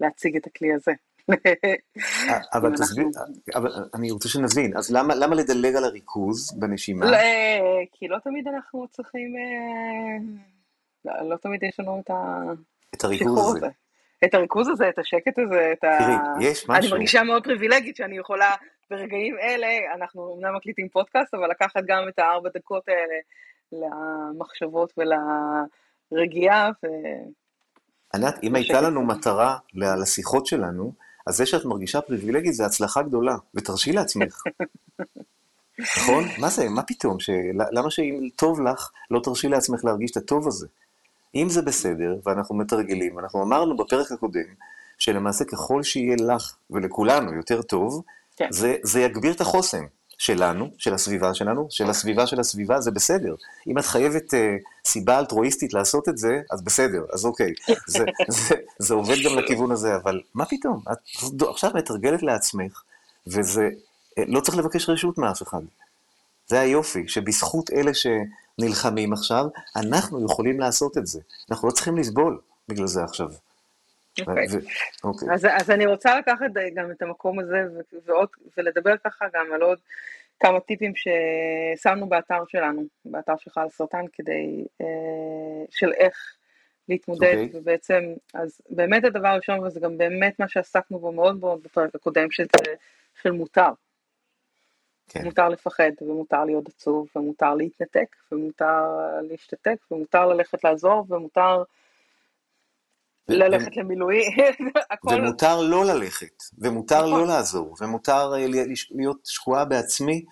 להציג 0.00 0.36
את 0.36 0.46
הכלי 0.46 0.72
הזה. 0.72 0.92
אבל 2.54 2.72
תסביר, 2.76 3.06
אבל 3.54 3.70
אני 3.94 4.10
רוצה 4.10 4.28
שנבין, 4.28 4.76
אז 4.76 4.90
למה, 4.90 5.14
למה 5.14 5.34
לדלג 5.34 5.76
על 5.76 5.84
הריכוז 5.84 6.58
בנשימה? 6.58 7.10
לא, 7.10 7.18
כי 7.92 8.08
לא 8.08 8.18
תמיד 8.18 8.48
אנחנו 8.48 8.88
צריכים, 8.88 9.34
לא, 11.04 11.28
לא 11.28 11.36
תמיד 11.36 11.62
יש 11.62 11.80
לנו 11.80 12.00
את 12.00 12.10
ה... 12.10 12.42
את 12.94 13.04
הריכוז 13.04 13.56
הזה. 13.56 13.68
את 14.24 14.34
הריכוז 14.34 14.68
הזה, 14.68 14.88
את 14.88 14.98
השקט 14.98 15.38
הזה, 15.38 15.72
את 15.72 15.84
ה... 15.84 15.98
תראי, 15.98 16.50
יש 16.50 16.68
משהו... 16.68 16.74
אני 16.74 16.90
מרגישה 16.90 17.22
מאוד 17.22 17.44
פריבילגית 17.44 17.96
שאני 17.96 18.18
יכולה, 18.18 18.54
ברגעים 18.90 19.36
אלה, 19.38 19.68
אנחנו 19.94 20.36
אמנם 20.38 20.56
מקליטים 20.56 20.88
פודקאסט, 20.88 21.34
אבל 21.34 21.50
לקחת 21.50 21.82
גם 21.86 22.08
את 22.08 22.18
הארבע 22.18 22.48
דקות 22.54 22.84
האלה 22.88 23.18
למחשבות 23.72 24.92
ולרגיעה, 26.12 26.70
ו... 26.84 26.86
ענת, 28.14 28.34
אם 28.42 28.54
הייתה 28.54 28.80
לנו 28.80 29.02
מטרה 29.02 29.58
לשיחות 29.74 30.46
שלנו, 30.46 30.92
אז 31.26 31.36
זה 31.36 31.46
שאת 31.46 31.64
מרגישה 31.64 32.00
פריבילגית 32.00 32.54
זה 32.54 32.66
הצלחה 32.66 33.02
גדולה, 33.02 33.36
ותרשי 33.54 33.92
לעצמך. 33.92 34.42
נכון? 35.98 36.24
מה 36.38 36.48
זה? 36.48 36.68
מה 36.68 36.82
פתאום? 36.82 37.16
למה 37.72 37.90
שאם 37.90 38.28
טוב 38.36 38.60
לך, 38.60 38.90
לא 39.10 39.20
תרשי 39.24 39.48
לעצמך 39.48 39.84
להרגיש 39.84 40.10
את 40.10 40.16
הטוב 40.16 40.48
הזה? 40.48 40.66
אם 41.34 41.48
זה 41.48 41.62
בסדר, 41.62 42.16
ואנחנו 42.26 42.54
מתרגלים, 42.54 43.18
אנחנו 43.18 43.42
אמרנו 43.42 43.76
בפרק 43.76 44.12
הקודם, 44.12 44.40
שלמעשה 44.98 45.44
ככל 45.44 45.82
שיהיה 45.82 46.16
לך 46.18 46.56
ולכולנו 46.70 47.34
יותר 47.34 47.62
טוב, 47.62 48.02
כן. 48.36 48.46
זה, 48.50 48.76
זה 48.82 49.00
יגביר 49.00 49.32
את 49.32 49.40
החוסן 49.40 49.84
שלנו, 50.18 50.70
של 50.78 50.94
הסביבה 50.94 51.34
שלנו, 51.34 51.66
של 51.70 51.90
הסביבה 51.90 52.26
של 52.26 52.40
הסביבה, 52.40 52.80
זה 52.80 52.90
בסדר. 52.90 53.34
אם 53.66 53.78
את 53.78 53.84
חייבת 53.84 54.34
uh, 54.34 54.36
סיבה 54.84 55.18
אלטרואיסטית 55.18 55.74
לעשות 55.74 56.08
את 56.08 56.18
זה, 56.18 56.40
אז 56.50 56.62
בסדר, 56.62 57.04
אז 57.12 57.24
אוקיי. 57.24 57.52
זה, 57.86 58.04
זה, 58.28 58.54
זה 58.78 58.94
עובד 58.94 59.16
גם 59.24 59.38
לכיוון 59.38 59.72
הזה, 59.72 59.96
אבל 59.96 60.20
מה 60.34 60.44
פתאום? 60.46 60.82
את 60.92 60.98
עכשיו 61.48 61.70
מתרגלת 61.74 62.22
לעצמך, 62.22 62.82
וזה, 63.26 63.68
לא 64.18 64.40
צריך 64.40 64.58
לבקש 64.58 64.88
רשות 64.88 65.18
מאף 65.18 65.42
אחד. 65.42 65.62
זה 66.46 66.60
היופי, 66.60 67.08
שבזכות 67.08 67.70
אלה 67.70 67.94
ש... 67.94 68.06
נלחמים 68.58 69.12
עכשיו, 69.12 69.44
אנחנו 69.76 70.24
יכולים 70.24 70.60
לעשות 70.60 70.98
את 70.98 71.06
זה. 71.06 71.20
אנחנו 71.50 71.68
לא 71.68 71.72
צריכים 71.72 71.96
לסבול 71.96 72.40
בגלל 72.68 72.86
זה 72.86 73.04
עכשיו. 73.04 73.28
אוקיי. 74.20 74.46
ו- 74.50 74.58
אוקיי. 75.04 75.28
אז, 75.34 75.46
אז 75.60 75.70
אני 75.70 75.86
רוצה 75.86 76.18
לקחת 76.18 76.46
גם 76.74 76.90
את 76.90 77.02
המקום 77.02 77.38
הזה 77.38 77.64
ועוד, 78.06 78.28
ולדבר 78.56 78.94
ככה 79.04 79.24
גם 79.34 79.46
על 79.54 79.62
עוד 79.62 79.78
כמה 80.40 80.60
טיפים 80.60 80.92
ששמנו 80.96 82.08
באתר 82.08 82.42
שלנו, 82.48 82.82
באתר 83.04 83.36
שלך 83.38 83.58
על 83.58 83.68
סרטן, 83.70 84.04
כדי, 84.12 84.64
אה, 84.80 84.86
של 85.70 85.92
איך 85.92 86.36
להתמודד, 86.88 87.34
okay. 87.34 87.46
אוקיי. 87.46 87.60
ובעצם, 87.60 88.02
אז 88.34 88.60
באמת 88.70 89.04
הדבר 89.04 89.28
הראשון, 89.28 89.58
וזה 89.60 89.80
גם 89.80 89.98
באמת 89.98 90.40
מה 90.40 90.48
שעסקנו 90.48 90.98
בו 90.98 91.12
מאוד 91.12 91.40
מאוד 91.40 91.62
בפרק 91.62 91.94
הקודם, 91.94 92.30
של, 92.30 92.44
של 93.22 93.30
מותר. 93.30 93.70
כן. 95.08 95.24
מותר 95.24 95.48
לפחד, 95.48 95.90
ומותר 96.00 96.44
להיות 96.44 96.68
עצוב, 96.68 97.08
ומותר 97.16 97.54
להתנתק, 97.54 98.16
ומותר 98.32 98.82
להשתתק, 99.22 99.76
ומותר 99.90 100.26
ללכת 100.26 100.64
לעזור, 100.64 101.06
ומותר 101.08 101.62
ללכת 103.28 103.76
למילואים, 103.76 104.32
הכל... 104.90 105.14
ומותר 105.14 105.60
לא 105.60 105.84
ללכת, 105.84 106.42
ומותר 106.58 107.06
לא 107.06 107.16
נכון. 107.16 107.28
לעזור, 107.28 107.76
ומותר 107.80 108.32
אה, 108.34 108.46
להיות 108.90 109.18
שקועה 109.24 109.64
בעצמי 109.64 110.24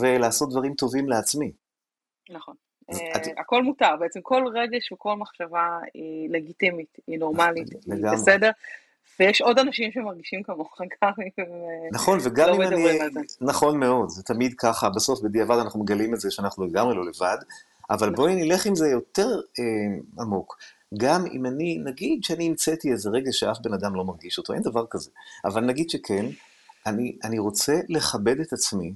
ולעשות 0.00 0.50
דברים 0.50 0.74
טובים 0.74 1.08
לעצמי. 1.08 1.52
נכון. 2.30 2.54
אה, 2.90 2.96
הכל 3.38 3.62
מותר, 3.62 3.96
בעצם 4.00 4.20
כל 4.22 4.44
רגש 4.54 4.92
וכל 4.92 5.16
מחשבה 5.16 5.78
היא 5.94 6.30
לגיטימית, 6.30 6.98
היא 7.06 7.18
נורמלית, 7.18 7.68
היא 7.72 8.12
בסדר. 8.12 8.50
ויש 9.20 9.40
עוד 9.40 9.58
אנשים 9.58 9.92
שמרגישים 9.92 10.42
כמוך, 10.42 10.80
גם 11.02 11.12
אם 11.18 11.44
נכון, 11.92 12.18
וגם 12.22 12.48
לא 12.48 12.54
אם 12.54 12.62
אני... 12.62 12.98
נכון 13.40 13.80
מאוד, 13.80 14.08
זה 14.08 14.22
תמיד 14.22 14.54
ככה, 14.58 14.90
בסוף 14.90 15.20
בדיעבד 15.22 15.58
אנחנו 15.58 15.80
מגלים 15.80 16.14
את 16.14 16.20
זה 16.20 16.30
שאנחנו 16.30 16.66
לגמרי 16.66 16.94
לא 16.94 17.04
לבד, 17.04 17.36
אבל 17.90 18.06
נכון. 18.06 18.14
בואי 18.14 18.34
נלך 18.34 18.66
עם 18.66 18.74
זה 18.74 18.88
יותר 18.88 19.40
אה, 19.58 19.64
עמוק. 20.20 20.58
גם 20.98 21.24
אם 21.32 21.46
אני, 21.46 21.78
נגיד 21.84 22.24
שאני 22.24 22.46
המצאתי 22.46 22.92
איזה 22.92 23.10
רגע 23.10 23.32
שאף 23.32 23.58
בן 23.62 23.74
אדם 23.74 23.94
לא 23.94 24.04
מרגיש 24.04 24.38
אותו, 24.38 24.52
אין 24.52 24.62
דבר 24.62 24.84
כזה, 24.90 25.10
אבל 25.44 25.60
נגיד 25.60 25.90
שכן, 25.90 26.26
אני, 26.86 27.16
אני 27.24 27.38
רוצה 27.38 27.80
לכבד 27.88 28.40
את 28.40 28.52
עצמי 28.52 28.94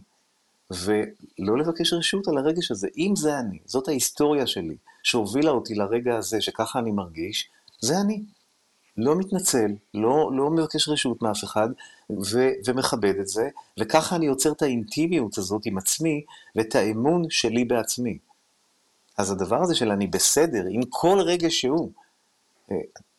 ולא 0.70 1.58
לבקש 1.58 1.92
רשות 1.92 2.28
על 2.28 2.38
הרגש 2.38 2.70
הזה. 2.70 2.88
אם 2.98 3.12
זה 3.16 3.38
אני, 3.38 3.58
זאת 3.64 3.88
ההיסטוריה 3.88 4.46
שלי, 4.46 4.76
שהובילה 5.02 5.50
אותי 5.50 5.74
לרגע 5.74 6.16
הזה, 6.16 6.40
שככה 6.40 6.78
אני 6.78 6.90
מרגיש, 6.90 7.50
זה 7.80 8.00
אני. 8.00 8.22
לא 8.98 9.16
מתנצל, 9.16 9.70
לא, 9.94 10.30
לא 10.32 10.50
מבקש 10.50 10.88
רשות 10.88 11.22
מאף 11.22 11.44
אחד, 11.44 11.68
ו, 12.11 12.48
ומכבד 12.66 13.14
את 13.20 13.28
זה, 13.28 13.48
וככה 13.80 14.16
אני 14.16 14.26
יוצר 14.26 14.52
את 14.52 14.62
האינטימיות 14.62 15.38
הזאת 15.38 15.66
עם 15.66 15.78
עצמי, 15.78 16.24
ואת 16.56 16.74
האמון 16.74 17.30
שלי 17.30 17.64
בעצמי. 17.64 18.18
אז 19.18 19.30
הדבר 19.30 19.62
הזה 19.62 19.74
של 19.74 19.90
אני 19.90 20.06
בסדר, 20.06 20.64
עם 20.70 20.80
כל 20.88 21.20
רגע 21.20 21.50
שהוא, 21.50 21.90
אה, 22.70 22.76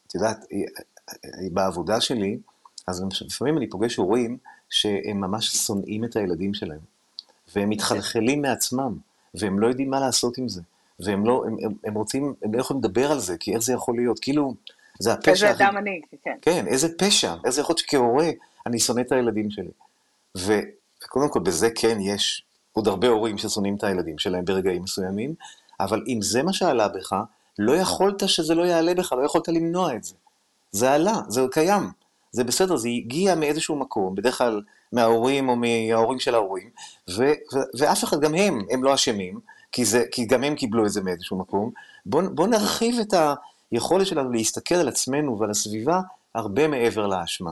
את 0.07 0.15
יודעת, 0.15 0.45
אה, 0.53 0.57
אה, 1.09 1.49
בעבודה 1.51 2.01
שלי, 2.01 2.37
אז 2.87 3.03
לפעמים 3.21 3.57
אני 3.57 3.69
פוגש 3.69 3.95
הורים 3.95 4.37
שהם 4.69 5.21
ממש 5.21 5.47
שונאים 5.55 6.05
את 6.05 6.15
הילדים 6.15 6.53
שלהם, 6.53 6.79
והם 7.55 7.69
מתחלחלים 7.69 8.41
מעצמם, 8.41 8.97
והם 9.33 9.59
לא 9.59 9.67
יודעים 9.67 9.89
מה 9.89 9.99
לעשות 9.99 10.37
עם 10.37 10.49
זה, 10.49 10.61
והם 10.99 11.25
לא, 11.25 11.43
הם, 11.47 11.57
הם, 11.61 11.73
הם 11.83 11.93
רוצים, 11.93 12.33
הם 12.43 12.53
לא 12.53 12.59
יכולים 12.59 12.83
לדבר 12.83 13.11
על 13.11 13.19
זה, 13.19 13.37
כי 13.37 13.53
איך 13.53 13.63
זה 13.63 13.73
יכול 13.73 13.95
להיות, 13.95 14.19
כאילו, 14.19 14.53
זה 14.99 15.13
הפשע 15.13 15.31
איזה 15.31 15.51
אדם 15.51 15.77
אני, 15.77 16.01
כן. 16.23 16.37
כן, 16.41 16.67
איזה 16.67 16.87
פשע, 16.97 17.35
איזה 17.45 17.61
יכול 17.61 17.73
להיות 17.73 17.79
שכהורה 17.79 18.29
אני 18.65 18.79
שונא 18.79 19.01
את 19.01 19.11
הילדים 19.11 19.51
שלי. 19.51 19.71
וקודם 20.35 21.29
כל, 21.29 21.39
בזה 21.39 21.69
כן 21.75 21.97
יש 22.01 22.43
עוד 22.71 22.87
הרבה 22.87 23.07
הורים 23.07 23.37
ששונאים 23.37 23.75
את 23.75 23.83
הילדים 23.83 24.19
שלהם 24.19 24.45
ברגעים 24.45 24.83
מסוימים, 24.83 25.33
אבל 25.79 26.03
אם 26.07 26.21
זה 26.21 26.43
מה 26.43 26.53
שעלה 26.53 26.87
בך, 26.87 27.15
לא 27.59 27.75
יכולת 27.75 28.29
שזה 28.29 28.55
לא 28.55 28.63
יעלה 28.63 28.93
בך, 28.93 29.13
לא 29.13 29.25
יכולת 29.25 29.47
למנוע 29.47 29.95
את 29.95 30.03
זה. 30.03 30.15
זה 30.71 30.91
עלה, 30.91 31.15
זה 31.27 31.41
קיים, 31.51 31.91
זה 32.31 32.43
בסדר, 32.43 32.75
זה 32.75 32.89
הגיע 32.89 33.35
מאיזשהו 33.35 33.75
מקום, 33.75 34.15
בדרך 34.15 34.37
כלל 34.37 34.61
מההורים 34.91 35.49
או 35.49 35.55
מההורים 35.55 36.19
של 36.19 36.35
ההורים, 36.35 36.69
ו- 37.09 37.33
ו- 37.53 37.77
ואף 37.77 38.03
אחד, 38.03 38.19
גם 38.19 38.35
הם, 38.35 38.65
הם 38.69 38.83
לא 38.83 38.93
אשמים, 38.93 39.39
כי, 39.71 39.85
זה, 39.85 40.03
כי 40.11 40.25
גם 40.25 40.43
הם 40.43 40.55
קיבלו 40.55 40.85
את 40.85 40.91
זה 40.91 41.01
מאיזשהו 41.01 41.37
מקום. 41.37 41.71
בואו 42.05 42.35
בוא 42.35 42.47
נרחיב 42.47 42.99
את 42.99 43.13
היכולת 43.71 44.07
שלנו 44.07 44.31
להסתכל 44.31 44.75
על 44.75 44.87
עצמנו 44.87 45.39
ועל 45.39 45.49
הסביבה 45.49 46.01
הרבה 46.35 46.67
מעבר 46.67 47.07
לאשמה. 47.07 47.51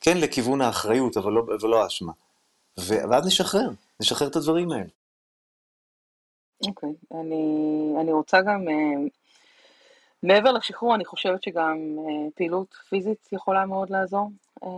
כן, 0.00 0.18
לכיוון 0.18 0.60
האחריות, 0.60 1.16
אבל 1.16 1.32
לא, 1.32 1.42
ולא 1.62 1.82
האשמה. 1.82 2.12
ואז 2.78 3.26
נשחרר, 3.26 3.70
נשחרר 4.00 4.28
את 4.28 4.36
הדברים 4.36 4.72
האלה. 4.72 4.88
אוקיי, 6.66 6.90
אני, 7.14 7.94
אני 8.00 8.12
רוצה 8.12 8.40
גם, 8.40 8.68
אה, 8.68 9.08
מעבר 10.22 10.52
לשחרור, 10.52 10.94
אני 10.94 11.04
חושבת 11.04 11.42
שגם 11.42 11.96
אה, 11.98 12.28
פעילות 12.34 12.74
פיזית 12.88 13.28
יכולה 13.32 13.66
מאוד 13.66 13.90
לעזור 13.90 14.30
אה, 14.64 14.68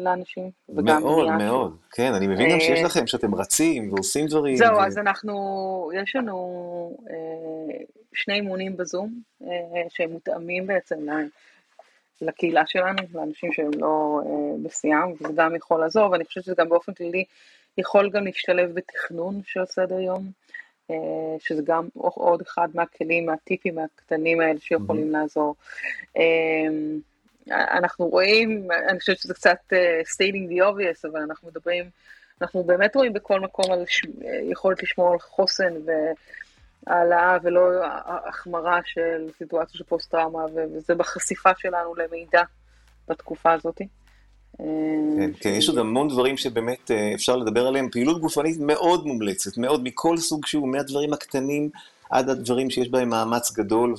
לאנשים. 0.00 0.50
מאוד, 0.68 1.30
מאוד. 1.30 1.76
כן, 1.90 2.14
אני 2.14 2.26
מבין 2.26 2.50
גם 2.50 2.60
שיש 2.60 2.82
לכם, 2.84 3.06
שאתם 3.06 3.34
רצים 3.34 3.92
ועושים 3.92 4.26
דברים. 4.26 4.56
זהו. 4.56 4.80
אז 4.80 4.98
אנחנו, 4.98 5.90
יש 6.02 6.16
לנו 6.16 6.96
שני 8.12 8.34
אימונים 8.34 8.76
בזום, 8.76 9.20
שהם 9.88 10.10
מותאמים 10.10 10.66
בעצם 10.66 11.06
לקהילה 12.20 12.62
שלנו, 12.66 13.02
לאנשים 13.14 13.52
שהם 13.52 13.70
לא 13.78 14.20
בשיאם, 14.62 15.12
וזה 15.12 15.32
גם 15.34 15.56
יכול 15.56 15.80
לעזור, 15.80 16.10
ואני 16.10 16.24
חושבת 16.24 16.44
שזה 16.44 16.54
גם 16.58 16.68
באופן 16.68 16.94
כללי 16.94 17.24
יכול 17.78 18.10
גם 18.10 18.24
להשתלב 18.24 18.74
בתכנון 18.74 19.40
של 19.44 19.64
סדר 19.66 20.00
יום. 20.00 20.30
אה, 20.90 20.96
שזה 21.38 21.62
גם 21.64 21.88
עוד 21.94 22.42
אחד 22.42 22.68
מהכלים, 22.74 23.26
מהטיפים 23.26 23.78
הקטנים 23.78 24.40
האלה 24.40 24.60
שיכולים 24.60 25.08
mm-hmm. 25.08 25.18
לעזור. 25.18 25.54
אה, 26.16 26.66
אנחנו 27.50 28.06
רואים, 28.06 28.68
אני 28.88 29.00
חושבת 29.00 29.18
שזה 29.18 29.34
קצת 29.34 29.58
אה, 29.72 30.00
stating 30.00 30.50
the 30.50 30.62
obvious, 30.62 31.08
אבל 31.10 31.20
אנחנו 31.20 31.48
מדברים, 31.48 31.84
אנחנו 32.40 32.64
באמת 32.64 32.96
רואים 32.96 33.12
בכל 33.12 33.40
מקום 33.40 33.72
על 33.72 33.84
יכולת 34.50 34.82
לשמור 34.82 35.12
על 35.12 35.18
חוסן 35.18 35.72
והעלאה 36.86 37.36
ולא 37.42 37.70
החמרה 38.28 38.80
של 38.84 39.30
סיטואציה 39.38 39.78
של 39.78 39.84
פוסט-טראומה, 39.84 40.44
וזה 40.54 40.94
בחשיפה 40.94 41.50
שלנו 41.58 41.94
למידע 41.94 42.42
בתקופה 43.08 43.52
הזאת. 43.52 43.80
כן, 44.58 45.30
כן, 45.40 45.50
יש 45.50 45.68
עוד 45.68 45.78
המון 45.78 46.08
דברים 46.08 46.36
שבאמת 46.36 46.90
אה, 46.90 47.14
אפשר 47.14 47.36
לדבר 47.36 47.66
עליהם. 47.66 47.88
פעילות 47.90 48.20
גופנית 48.20 48.56
מאוד 48.60 49.06
מומלצת, 49.06 49.58
מאוד 49.58 49.84
מכל 49.84 50.16
סוג 50.16 50.46
שהוא, 50.46 50.68
מהדברים 50.68 51.12
הקטנים 51.12 51.70
עד 52.10 52.28
הדברים 52.28 52.70
שיש 52.70 52.88
בהם 52.88 53.08
מאמץ 53.08 53.52
גדול, 53.52 53.94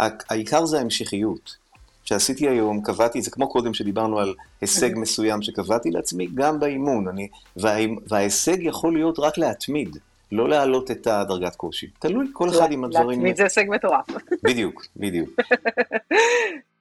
והעיקר 0.00 0.66
זה 0.66 0.78
ההמשכיות. 0.78 1.56
שעשיתי 2.04 2.48
היום, 2.48 2.80
קבעתי, 2.80 3.22
זה 3.22 3.30
כמו 3.30 3.48
קודם 3.48 3.74
שדיברנו 3.74 4.18
על 4.18 4.34
הישג 4.60 4.90
מסוים 4.96 5.42
שקבעתי 5.42 5.90
לעצמי, 5.90 6.28
גם 6.34 6.60
באימון. 6.60 7.08
אני, 7.08 7.28
וה, 7.56 7.76
וההישג 8.08 8.56
יכול 8.60 8.94
להיות 8.94 9.18
רק 9.18 9.38
להתמיד, 9.38 9.96
לא 10.32 10.48
להעלות 10.48 10.90
את 10.90 11.06
הדרגת 11.06 11.56
קושי. 11.56 11.86
תלוי 11.98 12.26
כל 12.32 12.48
אחד 12.48 12.72
עם 12.72 12.84
הדברים. 12.84 13.08
להתמיד 13.08 13.36
זה 13.36 13.42
הישג 13.42 13.64
מטורף. 13.68 14.06
בדיוק, 14.42 14.86
בדיוק. 14.96 15.30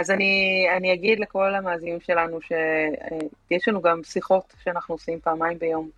אז 0.00 0.10
אני, 0.10 0.66
אני 0.76 0.92
אגיד 0.92 1.20
לכל 1.20 1.54
המאזינים 1.54 2.00
שלנו 2.00 2.38
שיש 2.40 3.68
לנו 3.68 3.82
גם 3.82 4.00
שיחות 4.04 4.54
שאנחנו 4.64 4.94
עושים 4.94 5.20
פעמיים 5.20 5.58
ביום 5.58 5.90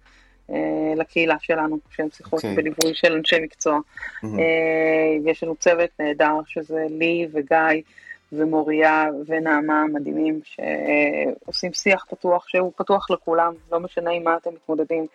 אה, 0.50 0.56
לקהילה 0.96 1.36
שלנו, 1.40 1.78
שהן 1.90 2.08
שיחות 2.10 2.40
okay. 2.40 2.48
אוקיי. 2.48 2.56
בליווי 2.56 2.94
של 2.94 3.12
אנשי 3.12 3.40
מקצוע. 3.40 3.78
Mm-hmm. 3.78 4.26
יש 5.24 5.42
לנו 5.42 5.56
צוות 5.56 5.90
נהדר, 5.98 6.34
שזה 6.46 6.86
לי 6.90 7.28
וגיא 7.32 7.82
ומוריה 8.32 9.06
ונעמה 9.26 9.82
המדהימים, 9.82 10.40
שעושים 10.44 11.72
שיח 11.72 12.06
פתוח, 12.10 12.48
שהוא 12.48 12.72
פתוח 12.76 13.10
לכולם, 13.10 13.52
לא 13.72 13.80
משנה 13.80 14.10
עם 14.10 14.24
מה 14.24 14.36
אתם 14.36 14.50
מתמודדים. 14.54 15.06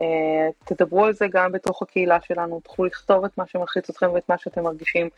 אה, 0.00 0.48
תדברו 0.64 1.04
על 1.04 1.12
זה 1.12 1.26
גם 1.32 1.52
בתוך 1.52 1.82
הקהילה 1.82 2.18
שלנו, 2.20 2.60
תוכלו 2.60 2.84
לכתוב 2.84 3.24
את 3.24 3.38
מה 3.38 3.46
שמלחיץ 3.46 3.90
אתכם 3.90 4.10
ואת 4.14 4.28
מה 4.28 4.38
שאתם 4.38 4.62
מרגישים, 4.62 5.08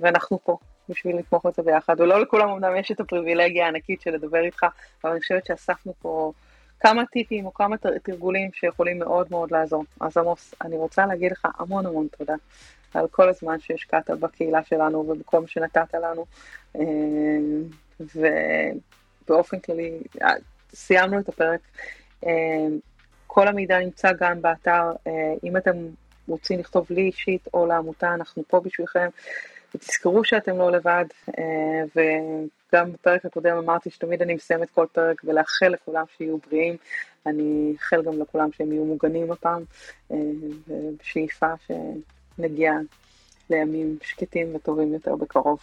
ואנחנו 0.00 0.38
פה 0.44 0.56
בשביל 0.88 1.16
לתמוך 1.18 1.46
בזה 1.46 1.62
ביחד, 1.62 2.00
ולא 2.00 2.20
לכולם 2.20 2.48
אמנם 2.48 2.76
יש 2.76 2.90
את 2.90 3.00
הפריבילגיה 3.00 3.64
הענקית 3.64 4.00
של 4.00 4.10
לדבר 4.10 4.40
איתך, 4.44 4.66
אבל 5.04 5.12
אני 5.12 5.20
חושבת 5.20 5.46
שאספנו 5.46 5.92
פה 6.02 6.32
כמה 6.80 7.06
טיפים 7.06 7.46
או 7.46 7.54
כמה 7.54 7.76
תרגולים 8.02 8.50
שיכולים 8.52 8.98
מאוד 8.98 9.26
מאוד 9.30 9.50
לעזור. 9.50 9.84
אז 10.00 10.16
עמוס, 10.16 10.54
אני 10.62 10.76
רוצה 10.76 11.06
להגיד 11.06 11.32
לך 11.32 11.46
המון 11.58 11.86
המון 11.86 12.06
תודה 12.18 12.34
על 12.94 13.08
כל 13.08 13.28
הזמן 13.28 13.60
שהשקעת 13.60 14.10
בקהילה 14.10 14.64
שלנו 14.64 15.14
מה 15.32 15.46
שנתת 15.46 15.94
לנו, 15.94 16.24
ובאופן 19.24 19.58
כללי, 19.58 19.98
סיימנו 20.74 21.18
את 21.18 21.28
הפרק. 21.28 21.60
כל 23.26 23.48
המידע 23.48 23.78
נמצא 23.78 24.08
גם 24.20 24.42
באתר, 24.42 24.92
אם 25.44 25.56
אתם 25.56 25.76
רוצים 26.28 26.58
לכתוב 26.60 26.86
לי 26.90 27.02
אישית 27.02 27.48
או 27.54 27.66
לעמותה, 27.66 28.14
אנחנו 28.14 28.42
פה 28.48 28.60
בשבילכם. 28.60 29.08
ותזכרו 29.74 30.24
שאתם 30.24 30.58
לא 30.58 30.70
לבד, 30.70 31.04
וגם 31.96 32.92
בפרק 32.92 33.24
הקודם 33.24 33.56
אמרתי 33.56 33.90
שתמיד 33.90 34.22
אני 34.22 34.34
מסיימת 34.34 34.70
כל 34.70 34.86
פרק 34.92 35.20
ולאחל 35.24 35.68
לכולם 35.68 36.04
שיהיו 36.16 36.38
בריאים. 36.38 36.76
אני 37.26 37.72
אאחל 37.74 38.02
גם 38.02 38.20
לכולם 38.20 38.52
שהם 38.52 38.72
יהיו 38.72 38.84
מוגנים 38.84 39.32
הפעם, 39.32 39.62
ובשאיפה 40.68 41.46
שנגיע 41.66 42.72
לימים 43.50 43.98
שקטים 44.02 44.54
וטובים 44.54 44.92
יותר 44.92 45.16
בקרוב. 45.16 45.58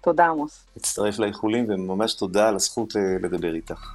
תודה 0.00 0.26
עמוס. 0.26 0.66
מצטרף 0.76 1.18
לאיחולים 1.18 1.66
וממש 1.68 2.14
תודה 2.14 2.48
על 2.48 2.54
הזכות 2.54 2.94
לדבר 3.22 3.54
איתך. 3.54 3.94